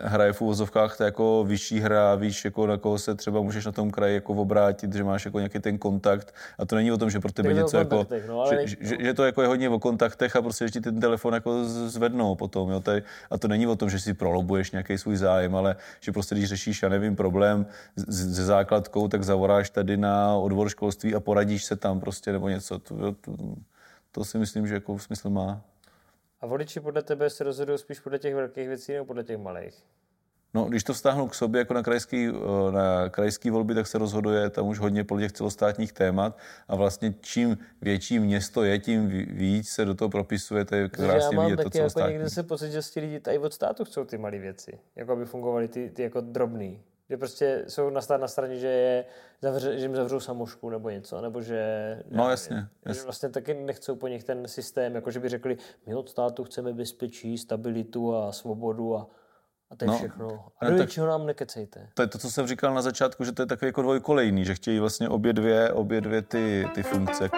hraje 0.00 0.32
v 0.32 0.40
úvozovkách, 0.40 0.96
to 0.96 1.04
jako 1.04 1.44
vyšší 1.48 1.80
hra, 1.80 2.14
víš, 2.14 2.44
jako 2.44 2.66
na 2.66 2.76
koho 2.76 2.98
se 2.98 3.14
třeba 3.14 3.40
můžeš 3.40 3.66
na 3.66 3.72
tom 3.72 3.90
kraji 3.90 4.14
jako 4.14 4.34
obrátit, 4.34 4.92
že 4.92 5.04
máš 5.04 5.24
jako 5.24 5.38
nějaký 5.38 5.58
ten 5.58 5.78
kontakt 5.78 6.34
a 6.58 6.66
to 6.66 6.76
není 6.76 6.92
o 6.92 6.98
tom, 6.98 7.10
že 7.10 7.20
pro 7.20 7.32
tebe 7.32 7.52
něco 7.52 7.76
jako, 7.76 8.06
no, 8.28 8.44
že, 8.50 8.66
že, 8.66 8.76
že, 8.80 8.96
že, 9.00 9.14
to 9.14 9.24
jako 9.24 9.42
je 9.42 9.48
hodně 9.48 9.68
o 9.68 9.78
kontaktech 9.78 10.36
a 10.36 10.42
prostě, 10.42 10.64
že 10.64 10.70
ti 10.70 10.80
ten 10.80 11.00
telefon 11.00 11.34
jako 11.34 11.64
zvednou 11.64 12.34
potom, 12.34 12.70
jo, 12.70 12.80
tady, 12.80 13.02
a 13.30 13.38
to 13.38 13.48
není 13.48 13.66
o 13.66 13.76
tom, 13.76 13.90
že 13.90 14.00
si 14.00 14.14
prolobuješ 14.14 14.70
nějaký 14.70 14.98
svůj 14.98 15.16
zájem, 15.16 15.56
ale 15.56 15.76
že 16.00 16.12
prostě 16.12 16.34
když 16.34 16.48
řešíš, 16.48 16.82
já 16.82 16.88
nevím, 16.88 17.16
problém 17.16 17.66
se 18.10 18.44
základkou, 18.44 19.08
tak 19.08 19.24
zavoráš 19.24 19.70
tady 19.70 19.96
na 19.96 20.36
odbor 20.36 20.68
školství 20.68 21.14
a 21.14 21.20
poradíš 21.20 21.64
se 21.64 21.76
tam 21.76 22.00
prostě 22.00 22.32
nebo 22.32 22.48
něco, 22.48 22.78
to, 22.78 23.12
to, 23.12 23.32
to 24.12 24.24
si 24.24 24.38
myslím, 24.38 24.66
že 24.66 24.74
jako 24.74 24.98
smysl 24.98 25.30
má. 25.30 25.60
A 26.42 26.46
voliči 26.46 26.80
podle 26.80 27.02
tebe 27.02 27.30
se 27.30 27.44
rozhodují 27.44 27.78
spíš 27.78 28.00
podle 28.00 28.18
těch 28.18 28.34
velkých 28.34 28.68
věcí 28.68 28.92
nebo 28.92 29.04
podle 29.04 29.24
těch 29.24 29.38
malých? 29.38 29.74
No, 30.54 30.64
když 30.64 30.84
to 30.84 30.92
vztáhnu 30.92 31.28
k 31.28 31.34
sobě 31.34 31.58
jako 31.58 31.74
na 31.74 31.82
krajský, 31.82 32.28
eh, 32.28 32.72
na 32.72 33.08
krajský 33.08 33.50
volby, 33.50 33.74
tak 33.74 33.86
se 33.86 33.98
rozhoduje 33.98 34.50
tam 34.50 34.66
už 34.66 34.78
hodně 34.78 35.04
podle 35.04 35.22
těch 35.22 35.32
celostátních 35.32 35.92
témat 35.92 36.38
a 36.68 36.76
vlastně 36.76 37.14
čím 37.20 37.58
větší 37.80 38.18
město 38.18 38.64
je, 38.64 38.78
tím 38.78 39.08
víc 39.08 39.68
se 39.68 39.84
do 39.84 39.94
toho 39.94 40.08
propisuje, 40.08 40.64
to 40.64 40.74
je 40.74 40.88
krásně 40.88 41.38
vidět 41.38 41.62
to 41.62 41.70
celostátní. 41.70 42.02
Jako 42.02 42.12
někde 42.12 42.30
se 42.30 42.42
pocit, 42.42 42.70
že 42.70 42.82
ti 42.82 43.00
lidi 43.00 43.20
tady 43.20 43.38
od 43.38 43.54
státu 43.54 43.84
chcou 43.84 44.04
ty 44.04 44.18
malé 44.18 44.38
věci, 44.38 44.78
jako 44.96 45.12
aby 45.12 45.24
fungovaly 45.24 45.68
ty, 45.68 45.90
ty 45.90 46.02
jako 46.02 46.20
drobný. 46.20 46.82
Že 47.12 47.16
prostě 47.16 47.64
jsou 47.68 47.90
na, 47.90 48.00
na 48.16 48.28
straně, 48.28 48.56
že, 48.56 48.66
je 48.66 49.04
zavře, 49.42 49.78
že 49.78 49.84
jim 49.84 49.96
zavřou 49.96 50.20
samošku 50.20 50.70
nebo 50.70 50.90
něco, 50.90 51.20
nebo 51.20 51.42
že... 51.42 52.02
No 52.10 52.30
jasně, 52.30 52.56
že 52.56 52.66
jasně. 52.84 53.02
vlastně 53.02 53.28
taky 53.28 53.54
nechcou 53.54 53.96
po 53.96 54.08
nich 54.08 54.24
ten 54.24 54.48
systém, 54.48 54.94
jako 54.94 55.10
že 55.10 55.20
by 55.20 55.28
řekli, 55.28 55.56
my 55.86 55.94
od 55.94 56.08
státu 56.08 56.44
chceme 56.44 56.72
bezpečí, 56.72 57.38
stabilitu 57.38 58.16
a 58.16 58.32
svobodu 58.32 58.96
a, 58.96 59.06
a 59.70 59.76
to 59.76 59.84
je 59.84 59.88
no, 59.88 59.96
všechno. 59.96 60.44
A 60.60 60.70
do 60.70 60.76
ničeho 60.76 61.06
nám 61.06 61.26
nekecejte. 61.26 61.88
To 61.94 62.02
je 62.02 62.08
to, 62.08 62.18
co 62.18 62.30
jsem 62.30 62.46
říkal 62.46 62.74
na 62.74 62.82
začátku, 62.82 63.24
že 63.24 63.32
to 63.32 63.42
je 63.42 63.46
takový 63.46 63.66
jako 63.66 63.82
dvojkolejný, 63.82 64.44
že 64.44 64.54
chtějí 64.54 64.78
vlastně 64.78 65.08
obě 65.08 65.32
dvě, 65.32 65.72
obě 65.72 66.00
dvě 66.00 66.22
ty, 66.22 66.68
ty 66.74 66.82
funkce. 66.82 67.30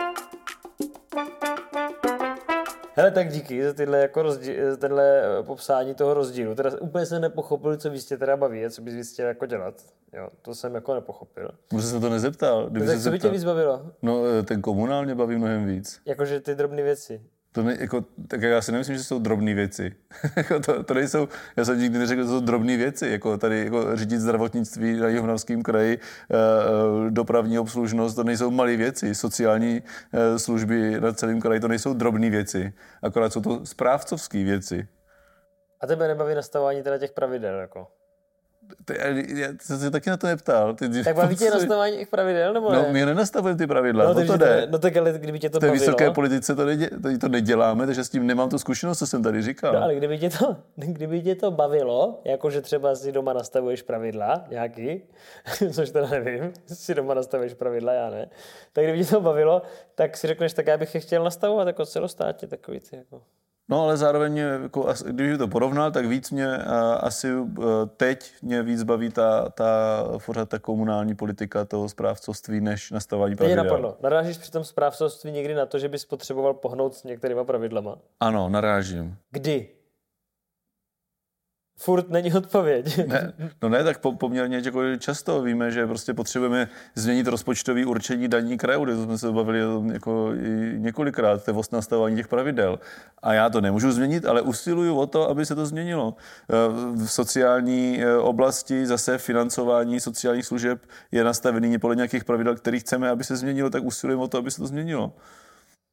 Hele, 2.97 3.11
tak 3.11 3.29
díky 3.29 3.65
za 3.65 3.73
tyhle 3.73 3.99
jako 3.99 4.23
rozdíl, 4.23 4.77
tenhle 4.77 5.23
eh, 5.39 5.43
popsání 5.43 5.95
toho 5.95 6.15
rozdílu. 6.15 6.55
Teda 6.55 6.71
úplně 6.81 7.07
jsem 7.07 7.23
nepochopil, 7.23 7.77
co 7.77 7.91
bys 7.91 8.07
tě 8.07 8.17
teda 8.17 8.37
baví 8.37 8.65
a 8.67 8.71
co 8.71 8.83
bys 8.83 9.13
chtěl 9.13 9.27
jako 9.29 9.47
dělat. 9.47 9.75
Jo, 10.13 10.29
to 10.43 10.55
jsem 10.55 10.75
jako 10.75 10.95
nepochopil. 10.95 11.51
Možná 11.73 11.91
se 11.91 12.01
to 12.01 12.11
nezeptal. 12.11 12.71
Kdyby 12.71 12.87
no, 12.87 12.93
tak 12.93 13.03
co 13.03 13.11
by 13.11 13.19
tě 13.19 13.29
víc 13.29 13.45
bavilo? 13.45 13.91
No, 14.03 14.23
eh, 14.27 14.43
ten 14.43 14.63
komunálně 14.63 15.15
baví 15.15 15.37
mnohem 15.37 15.67
víc. 15.67 16.01
Jakože 16.07 16.41
ty 16.41 16.55
drobné 16.55 16.83
věci. 16.83 17.23
To 17.55 17.63
ne, 17.63 17.77
jako, 17.81 18.05
tak 18.29 18.43
já 18.43 18.63
si 18.63 18.73
nemyslím, 18.73 18.97
že 18.97 19.05
jsou 19.05 19.19
drobné 19.19 19.55
věci. 19.55 19.95
Jako 20.37 20.61
to, 20.61 20.83
to, 20.83 20.95
nejsou, 20.95 21.29
já 21.57 21.65
jsem 21.65 21.79
nikdy 21.79 21.99
neřekl, 21.99 22.23
že 22.23 22.29
to 22.29 22.33
jsou 22.35 22.45
drobné 22.45 22.77
věci. 22.77 23.09
Jako 23.09 23.39
tady 23.39 23.65
jako 23.65 23.97
řídit 23.97 24.21
zdravotnictví 24.21 24.97
na 24.97 25.09
Jihovnavském 25.09 25.63
kraji, 25.63 25.99
eh, 25.99 26.37
eh, 26.37 27.11
dopravní 27.11 27.59
obslužnost, 27.59 28.17
to 28.17 28.25
nejsou 28.25 28.51
malé 28.51 28.77
věci. 28.77 29.15
Sociální 29.15 29.83
eh, 30.13 30.39
služby 30.39 31.01
na 31.01 31.13
celém 31.13 31.41
kraji, 31.41 31.61
to 31.61 31.69
nejsou 31.69 31.95
drobné 31.95 32.31
věci. 32.31 32.73
Akorát 33.03 33.33
jsou 33.33 33.41
to 33.41 33.67
správcovské 33.67 34.45
věci. 34.45 34.89
A 35.81 35.87
tebe 35.87 36.09
nebaví 36.09 36.35
nastavování 36.35 36.83
teda 36.83 36.99
těch 36.99 37.13
pravidel? 37.13 37.61
Jako? 37.61 37.87
Ty, 38.85 38.95
já 39.41 39.49
jsem 39.61 39.79
se 39.79 39.91
taky 39.91 40.11
na 40.11 40.17
to 40.17 40.27
neptal. 40.27 40.75
Ty, 40.75 41.05
tak 41.05 41.17
baví 41.17 41.37
tě 41.37 41.51
nastavování 41.51 41.97
těch 41.97 42.09
pravidel, 42.09 42.53
nebo 42.53 42.73
no, 42.73 42.77
ne? 42.77 42.87
No, 42.87 42.93
my 42.93 43.07
nenastavujeme 43.07 43.59
ty 43.59 43.67
pravidla, 43.67 44.05
no, 44.05 44.15
to, 44.15 44.27
to 44.27 44.37
jde. 44.37 44.67
No 44.71 44.79
tak 44.79 44.97
ale 44.97 45.13
kdyby 45.13 45.39
tě 45.39 45.51
to 45.51 45.61
V 45.61 45.63
vysoké 45.63 46.11
politice 46.11 46.55
to, 46.55 46.65
nedě, 46.65 46.91
to, 47.03 47.19
to 47.19 47.29
neděláme, 47.29 47.87
takže 47.87 48.05
s 48.05 48.09
tím 48.09 48.27
nemám 48.27 48.51
tu 48.51 48.59
zkušenost, 48.59 48.99
co 48.99 49.07
jsem 49.07 49.23
tady 49.23 49.43
říkal. 49.43 49.73
No, 49.73 49.83
ale 49.83 49.95
kdyby 49.95 50.19
tě 50.19 50.31
to, 50.31 50.57
kdyby 50.77 51.23
tě 51.23 51.35
to 51.35 51.51
bavilo, 51.51 52.21
jakože 52.25 52.61
třeba 52.61 52.95
si 52.95 53.13
doma 53.13 53.33
nastavuješ 53.33 53.83
pravidla 53.83 54.45
nějaký, 54.51 55.03
což 55.73 55.91
teda 55.91 56.09
nevím, 56.09 56.53
si 56.67 56.95
doma 56.95 57.15
nastavuješ 57.15 57.55
pravidla, 57.55 57.93
já 57.93 58.11
ne, 58.11 58.31
tak 58.73 58.85
kdyby 58.85 59.05
tě 59.05 59.11
to 59.11 59.21
bavilo, 59.21 59.63
tak 59.95 60.17
si 60.17 60.27
řekneš, 60.27 60.53
tak 60.53 60.67
já 60.67 60.79
bych 60.79 60.95
je 60.95 61.01
chtěl 61.01 61.25
nastavovat 61.25 61.67
jako 61.67 61.87
celostátně 61.87 62.49
takový 62.49 62.81
ty 62.81 62.97
jako... 62.97 63.23
No 63.69 63.83
ale 63.83 63.97
zároveň, 63.97 64.37
jako, 64.37 64.89
když 65.07 65.39
to 65.39 65.49
porovnal, 65.49 65.91
tak 65.91 66.07
víc 66.07 66.31
mě 66.31 66.57
asi 67.01 67.29
e, 67.29 67.45
teď 67.97 68.33
mě 68.43 68.63
víc 68.63 68.83
baví 68.83 69.11
ta, 69.11 69.49
ta, 69.49 70.05
pořád 70.27 70.49
ta 70.49 70.59
komunální 70.59 71.15
politika 71.15 71.65
toho 71.65 71.89
správcovství, 71.89 72.61
než 72.61 72.91
nastavování 72.91 73.37
pravidel. 73.37 73.65
Mě 73.65 73.71
napadlo. 73.71 73.97
Narážíš 74.03 74.39
při 74.39 74.51
tom 74.51 74.65
správcovství 74.65 75.33
někdy 75.33 75.55
na 75.55 75.67
to, 75.67 75.79
že 75.79 75.89
bys 75.89 76.05
potřeboval 76.05 76.55
pohnout 76.55 76.95
s 76.95 77.05
některýma 77.05 77.45
pravidlama? 77.45 77.97
Ano, 78.21 78.49
narážím. 78.49 79.17
Kdy? 79.31 79.69
Furt 81.77 82.11
není 82.11 82.35
odpověď. 82.35 82.99
Ne, 83.07 83.33
no 83.63 83.69
ne, 83.69 83.85
tak 83.85 83.99
po, 83.99 84.13
poměrně 84.13 84.63
jako 84.65 84.97
často 84.97 85.43
víme, 85.43 85.71
že 85.71 85.87
prostě 85.87 86.15
potřebujeme 86.15 86.69
změnit 86.95 87.27
rozpočtový 87.27 87.85
určení 87.85 88.29
daní 88.29 88.59
krajů, 88.59 88.85
kde 88.85 88.97
jsme 88.97 89.19
se 89.19 89.33
bavili 89.33 89.61
jako 89.93 90.33
i 90.35 90.75
několikrát, 90.79 91.45
to 91.45 91.51
je 91.51 91.57
nastavování 91.73 92.17
těch 92.17 92.29
pravidel. 92.29 92.79
A 93.23 93.35
já 93.35 93.51
to 93.51 93.61
nemůžu 93.61 93.93
změnit, 93.93 94.27
ale 94.27 94.43
usiluju 94.43 94.97
o 94.97 95.07
to, 95.07 95.29
aby 95.31 95.47
se 95.47 95.55
to 95.55 95.67
změnilo. 95.67 96.15
E, 96.51 96.55
v 97.05 97.07
sociální 97.07 98.03
e, 98.03 98.17
oblasti 98.17 98.87
zase 98.87 99.19
financování 99.19 100.01
sociálních 100.01 100.47
služeb 100.47 100.83
je 101.13 101.25
nastavený 101.25 101.79
podle 101.79 101.97
nějakých 101.97 102.25
pravidel, 102.25 102.55
které 102.57 102.79
chceme, 102.79 103.11
aby 103.11 103.25
se 103.25 103.37
změnilo, 103.37 103.71
tak 103.71 103.85
usilujeme 103.85 104.23
o 104.23 104.29
to, 104.29 104.39
aby 104.39 104.51
se 104.51 104.61
to 104.61 104.67
změnilo. 104.67 105.13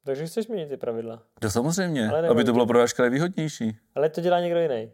Takže 0.03 0.25
chceš 0.25 0.45
změnit 0.45 0.69
ty 0.69 0.77
pravidla? 0.77 1.23
To 1.39 1.49
samozřejmě, 1.49 2.09
aby 2.09 2.43
to 2.43 2.53
bylo 2.53 2.65
pro 2.65 2.79
náš 2.79 2.93
kraj 2.93 3.09
výhodnější. 3.09 3.77
Ale 3.95 4.09
to 4.09 4.21
dělá 4.21 4.39
někdo 4.39 4.59
jiný. 4.59 4.91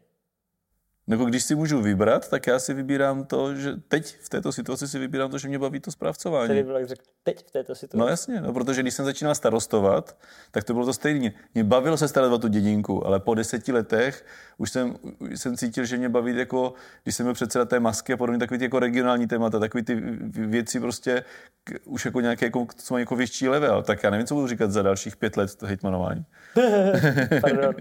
Nebo 1.08 1.26
když 1.26 1.44
si 1.44 1.56
můžu 1.56 1.82
vybrat, 1.82 2.30
tak 2.30 2.48
já 2.48 2.60
si 2.60 2.74
vybírám 2.74 3.26
to, 3.26 3.56
že 3.56 3.74
teď 3.88 4.18
v 4.22 4.30
této 4.30 4.52
situaci 4.52 4.88
si 4.88 5.00
vybírám 5.00 5.32
to, 5.32 5.38
že 5.38 5.48
mě 5.48 5.60
baví 5.60 5.80
to 5.80 5.92
zprávcování. 5.92 6.48
Tedy 6.48 6.66
řekl, 6.84 7.04
teď 7.24 7.48
v 7.48 7.52
této 7.52 7.76
situaci. 7.76 7.98
No 7.98 8.08
jasně, 8.08 8.42
no, 8.42 8.54
protože 8.54 8.82
když 8.82 8.94
jsem 8.94 9.06
začínal 9.06 9.36
starostovat, 9.36 10.18
tak 10.52 10.64
to 10.64 10.74
bylo 10.74 10.86
to 10.86 10.94
stejně. 10.94 11.34
Mě 11.54 11.64
bavilo 11.64 11.98
se 11.98 12.08
starat 12.08 12.34
o 12.34 12.38
tu 12.38 12.48
dědinku, 12.48 13.08
ale 13.08 13.20
po 13.20 13.36
deseti 13.36 13.72
letech 13.72 14.26
už 14.58 14.72
jsem, 14.72 14.96
už 15.20 15.42
jsem 15.42 15.58
cítil, 15.58 15.86
že 15.86 15.98
mě 15.98 16.10
baví, 16.10 16.38
jako, 16.38 16.74
když 17.04 17.16
jsem 17.16 17.26
byl 17.26 17.34
předseda 17.34 17.66
té 17.66 17.80
masky 17.80 18.14
a 18.14 18.18
podobně, 18.18 18.40
takový 18.40 18.58
ty 18.58 18.64
jako 18.64 18.80
regionální 18.80 19.28
témata, 19.28 19.60
takový 19.60 19.84
ty 19.84 19.96
věci 20.32 20.80
prostě 20.80 21.24
už 21.86 22.06
jako 22.06 22.22
nějaké, 22.22 22.46
jako, 22.46 22.68
co 22.76 22.94
mají 22.94 23.02
jako 23.02 23.16
větší 23.16 23.48
level. 23.48 23.84
Tak 23.84 24.04
já 24.04 24.10
nevím, 24.10 24.28
co 24.28 24.36
budu 24.36 24.48
říkat 24.48 24.72
za 24.72 24.82
dalších 24.82 25.18
pět 25.18 25.38
let 25.38 25.64
hejtmanování. 25.64 26.26
Pardon. 27.42 27.76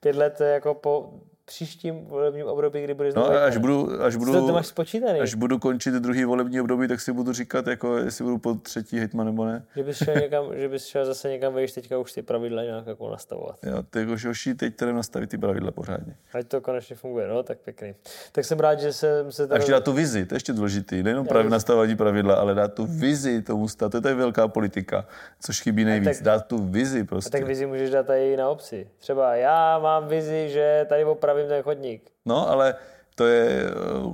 pět 0.00 0.16
let 0.16 0.40
jako 0.40 0.74
po 0.74 1.20
příštím 1.48 2.04
volebním 2.04 2.46
období, 2.46 2.82
kdy 2.84 2.94
budeš 2.94 3.14
No 3.14 3.22
znovu 3.24 3.38
a 3.38 3.44
až 3.44 3.56
budu, 3.56 4.02
až 4.02 4.16
budu, 4.16 4.32
to 4.46 4.52
máš 4.52 4.66
spočítaný? 4.66 5.20
až 5.20 5.34
budu 5.34 5.58
končit 5.58 5.94
druhý 5.94 6.24
volební 6.24 6.60
období, 6.60 6.88
tak 6.88 7.00
si 7.00 7.12
budu 7.12 7.32
říkat, 7.32 7.66
jako, 7.66 7.96
jestli 7.96 8.24
budu 8.24 8.38
pod 8.38 8.62
třetí 8.62 9.00
hitman 9.00 9.26
nebo 9.26 9.44
ne. 9.44 9.64
Že 9.76 9.82
bys 9.82 9.96
šel, 10.04 10.14
někam, 10.14 10.44
že 10.56 10.68
bys 10.68 10.86
šel 10.86 11.04
zase 11.04 11.28
někam, 11.30 11.54
vejš 11.54 11.72
teďka 11.72 11.98
už 11.98 12.12
ty 12.12 12.22
pravidla 12.22 12.62
nějak 12.62 12.86
jako 12.86 13.10
nastavovat. 13.10 13.56
Já 13.62 13.82
ty 13.82 13.98
jako 13.98 14.12
hoši, 14.26 14.54
teď 14.54 14.76
tady 14.76 14.92
nastavit 14.92 15.30
ty 15.30 15.38
pravidla 15.38 15.70
pořádně. 15.70 16.14
Ať 16.32 16.46
to 16.46 16.60
konečně 16.60 16.96
funguje, 16.96 17.28
no, 17.28 17.42
tak 17.42 17.58
pěkný. 17.58 17.94
Tak 18.32 18.44
jsem 18.44 18.58
rád, 18.60 18.80
že 18.80 18.92
jsem 18.92 19.32
se 19.32 19.44
A 19.44 19.46
tady... 19.46 19.58
ještě 19.58 19.72
dát 19.72 19.84
tu 19.84 19.92
vizi, 19.92 20.26
to 20.26 20.34
je 20.34 20.36
ještě 20.36 20.52
důležitý. 20.52 21.02
Nejenom 21.02 21.26
právě 21.26 21.42
vím. 21.42 21.52
nastavování 21.52 21.96
pravidla, 21.96 22.34
ale 22.34 22.54
dát 22.54 22.74
tu 22.74 22.86
vizi 22.86 23.42
tomu 23.42 23.68
státu. 23.68 23.90
To 23.90 23.96
je 23.96 24.00
tady 24.00 24.14
velká 24.14 24.48
politika, 24.48 25.06
což 25.40 25.60
chybí 25.62 25.84
nejvíc. 25.84 26.08
tak- 26.18 26.22
Dát 26.24 26.46
tu 26.46 26.58
vizi 26.58 27.00
A 27.00 27.04
prostě. 27.04 27.30
tak 27.30 27.42
vizi 27.46 27.66
můžeš 27.66 27.90
dát 27.90 28.06
i 28.10 28.36
na 28.36 28.48
obci. 28.48 28.88
Třeba 28.98 29.34
já 29.36 29.78
mám 29.78 30.08
vizi, 30.08 30.48
že 30.50 30.86
tady 30.88 31.04
opravím 31.04 31.37
ten 31.46 31.62
chodník. 31.62 32.02
No, 32.26 32.50
ale 32.50 32.74
to 33.14 33.26
je, 33.26 33.70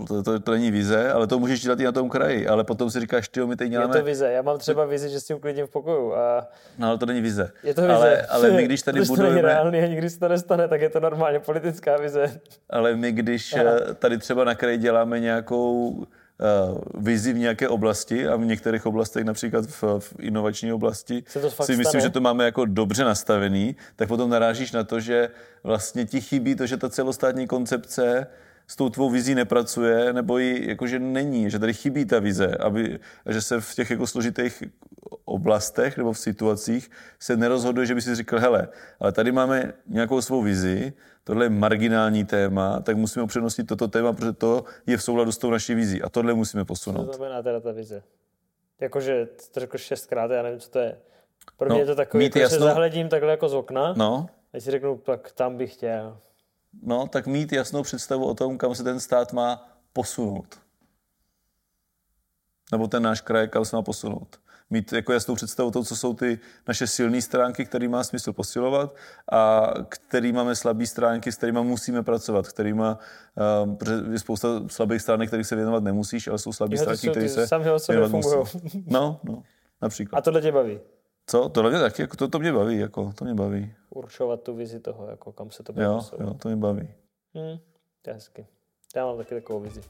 to, 0.09 0.23
to, 0.23 0.40
to 0.40 0.50
není 0.50 0.71
vize, 0.71 1.12
ale 1.12 1.26
to 1.26 1.38
můžeš 1.38 1.61
dělat 1.61 1.81
i 1.81 1.85
na 1.85 1.93
tom 1.93 2.11
kraji. 2.11 2.49
Ale 2.49 2.64
potom 2.64 2.90
si 2.90 3.00
říkáš, 3.00 3.28
ty 3.28 3.47
my 3.47 3.57
teď 3.57 3.66
Je 3.66 3.71
děláme... 3.71 3.95
to 3.99 4.04
vize. 4.04 4.33
Já 4.33 4.43
mám 4.43 4.59
třeba 4.59 4.85
vizi, 4.85 5.09
že 5.09 5.21
s 5.21 5.25
tím 5.25 5.37
uklidím 5.37 5.66
v 5.66 5.71
pokoju. 5.71 6.14
A 6.14 6.49
No, 6.78 6.88
ale 6.88 6.99
to 6.99 7.07
není 7.07 7.21
vize. 7.21 7.52
je 7.62 7.75
to 7.75 7.81
vize. 7.81 7.95
Ale, 7.95 8.23
ale 8.23 8.50
my 8.50 8.64
když 8.64 8.83
tady 8.83 9.00
Protože 9.00 9.12
to 9.16 9.23
není 9.23 9.40
reálný 9.40 9.78
a 9.78 9.87
nikdy 9.87 10.11
se 10.11 10.19
to 10.19 10.28
nestane, 10.28 10.69
tak 10.69 10.81
je 10.81 10.88
to 10.90 11.00
normálně 11.00 11.40
politická 11.40 11.97
vize. 11.97 12.40
Ale 12.71 12.97
my, 12.97 13.12
když 13.12 13.52
eh, 13.57 13.95
tady 13.95 14.19
třeba 14.19 14.45
na 14.45 14.54
kraji 14.54 14.78
děláme 14.78 15.21
nějakou 15.21 16.04
vizi 16.95 17.33
v 17.33 17.38
nějaké 17.38 17.69
oblasti 17.69 18.29
a 18.29 18.37
v 18.37 18.45
některých 18.45 18.87
oblastech, 18.87 19.25
například 19.25 19.67
v, 19.67 19.85
v 19.99 20.14
inovační 20.19 20.73
oblasti, 20.73 21.25
si 21.26 21.38
myslím, 21.76 21.85
stane? 21.85 22.00
že 22.00 22.11
to 22.11 22.21
máme 22.21 22.45
jako 22.45 22.64
dobře 22.64 23.05
nastavený, 23.05 23.76
tak 23.97 24.09
potom 24.09 24.31
narážíš 24.31 24.73
na 24.73 24.85
to, 24.85 25.00
že 25.00 25.29
vlastně 25.64 26.07
ti 26.07 26.21
chybí 26.21 26.55
to, 26.55 26.67
že 26.67 26.76
ta 26.76 26.91
celostátní 26.91 27.47
koncepce 27.47 28.26
s 28.67 28.76
tou 28.76 28.88
tvou 28.88 29.11
vizí 29.11 29.35
nepracuje, 29.35 30.12
nebo 30.12 30.38
ji 30.38 30.69
jakože 30.69 30.99
není, 30.99 31.50
že 31.50 31.59
tady 31.59 31.75
chybí 31.75 32.05
ta 32.05 32.19
vize, 32.19 32.57
aby, 32.61 32.99
a 33.26 33.33
že 33.33 33.43
se 33.43 33.61
v 33.61 33.75
těch 33.75 33.91
jako 33.91 34.07
složitých 34.07 34.62
oblastech 35.25 35.97
nebo 35.97 36.12
v 36.12 36.19
situacích 36.19 36.91
se 37.19 37.37
nerozhoduje, 37.37 37.87
že 37.87 37.95
by 37.95 38.03
si 38.03 38.14
říkal, 38.14 38.41
hele, 38.41 38.69
ale 39.00 39.12
tady 39.12 39.33
máme 39.33 39.73
nějakou 39.87 40.23
svou 40.23 40.43
vizi, 40.43 40.93
tohle 41.25 41.45
je 41.45 41.50
marginální 41.50 42.25
téma, 42.25 42.81
tak 42.81 42.97
musíme 42.97 43.23
upřednostnit 43.23 43.66
toto 43.69 43.88
téma, 43.88 44.12
protože 44.12 44.33
to 44.33 44.64
je 44.87 44.97
v 44.97 45.02
souladu 45.02 45.33
s 45.33 45.38
tou 45.38 45.50
naší 45.50 45.75
vizí 45.75 46.02
a 46.02 46.09
tohle 46.09 46.35
musíme 46.35 46.62
Co 46.62 46.66
posunout. 46.66 47.14
znamená 47.14 47.43
teda 47.43 47.61
ta 47.61 47.73
vize? 47.73 48.02
Jakože 48.81 49.26
to 49.52 49.61
řekl 49.61 49.78
šestkrát, 49.78 50.31
já 50.31 50.43
nevím, 50.43 50.61
co 50.61 50.71
to 50.71 50.78
je. 50.78 50.99
Pro 51.57 51.69
No, 51.69 51.75
mě 51.75 51.83
je 51.83 51.87
to 51.87 51.95
takový, 51.95 52.25
jako, 52.25 52.38
že 52.38 52.49
se 52.49 52.54
jasno- 52.54 52.64
zahledím 52.66 53.09
takhle 53.09 53.31
jako 53.31 53.49
z 53.49 53.54
okna 53.54 53.95
No, 53.97 54.26
a 54.54 54.61
si 54.61 54.71
řeknu, 54.71 54.99
tak 54.99 55.33
tam 55.33 55.57
bych 55.57 55.73
chtěl. 55.73 56.19
no, 56.83 57.09
tak 57.09 57.26
mít 57.26 57.52
jasnou 57.52 57.83
představu 57.83 58.26
o 58.26 58.35
tom, 58.35 58.59
kam 58.59 58.75
se 58.75 58.85
ten 58.85 59.00
stát 59.00 59.33
má 59.33 59.69
posunout. 59.93 60.61
Nebo 62.73 62.88
ten 62.88 63.02
náš 63.02 63.21
kraj, 63.21 63.49
kam 63.49 63.64
se 63.64 63.76
má 63.76 63.83
posunout. 63.83 64.40
Mít 64.75 64.93
jako 64.93 65.12
jasnou 65.12 65.35
představu 65.35 65.69
o 65.69 65.73
tom, 65.73 65.85
co 65.85 65.97
jsou 65.97 66.14
ty 66.14 66.38
naše 66.69 66.87
silné 66.87 67.23
stránky, 67.23 67.64
které 67.64 67.88
má 67.88 68.04
smysl 68.04 68.33
posilovat 68.33 68.95
a 69.33 69.66
který 69.88 70.33
máme 70.33 70.57
slabé 70.57 70.87
stránky, 70.87 71.33
s 71.33 71.37
kterými 71.37 71.62
musíme 71.62 72.02
pracovat, 72.02 72.49
kterýma, 72.49 72.99
um, 73.64 73.76
protože 73.76 73.95
je 74.12 74.19
spousta 74.19 74.49
slabých 74.66 75.00
stránek, 75.02 75.28
kterých 75.28 75.47
se 75.47 75.57
věnovat 75.57 75.83
nemusíš, 75.83 76.28
ale 76.28 76.38
jsou 76.38 76.52
slabé 76.52 76.76
stránky, 76.76 77.09
které 77.09 77.28
se 77.28 77.47
věnovat 77.88 78.11
fungujou. 78.11 78.45
No, 78.87 79.21
no, 79.25 79.43
například. 79.83 80.19
A 80.19 80.23
tohle 80.23 80.40
tě 80.40 80.52
baví? 80.52 80.81
Co? 81.26 81.49
Tohle 81.49 81.71
mě 81.71 81.81
taky, 81.81 82.02
jako 82.02 82.16
to, 82.16 82.28
to 82.28 82.38
mě 82.38 82.52
baví, 82.52 82.78
jako, 82.78 83.12
to 83.14 83.25
mě 83.25 83.35
baví. 83.35 83.75
Určovat 83.90 84.40
tu 84.43 84.54
vizi 84.54 84.81
toho, 84.81 85.07
jako 85.11 85.33
kam 85.33 85.50
se 85.50 85.62
to 85.62 85.73
bude 85.73 85.85
Jo, 85.85 85.95
posouvat. 85.95 86.28
jo, 86.28 86.35
to 86.35 86.49
mě 86.49 86.57
baví. 86.57 86.88
Hmm, 87.35 87.59
to 88.02 88.11
je 88.11 88.14
hezky. 88.14 88.47
Já 88.97 89.07
mám 89.07 89.16
taky 89.16 89.35
takovou 89.35 89.61
vizi. 89.61 89.81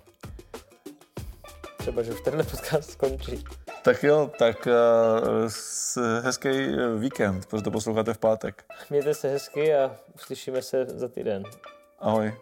Třeba, 1.79 2.03
že 2.03 2.13
už 2.13 2.21
tenhle 2.21 2.45
podcast 2.45 2.91
skončí. 2.91 3.45
Tak 3.85 4.03
jo, 4.05 4.31
tak 4.39 4.67
uh, 4.67 4.73
s- 5.49 6.21
hezký 6.21 6.49
eh, 6.49 6.99
víkend, 6.99 7.47
protože 7.47 7.63
to 7.63 7.71
posloucháte 7.71 8.15
v 8.15 8.19
pátek. 8.19 8.65
Mějte 8.91 9.15
se 9.15 9.29
hezky 9.29 9.75
a 9.75 9.97
uslyšíme 10.15 10.63
se 10.63 10.85
za 10.85 11.09
týden. 11.09 11.43
Ahoj. 11.99 12.35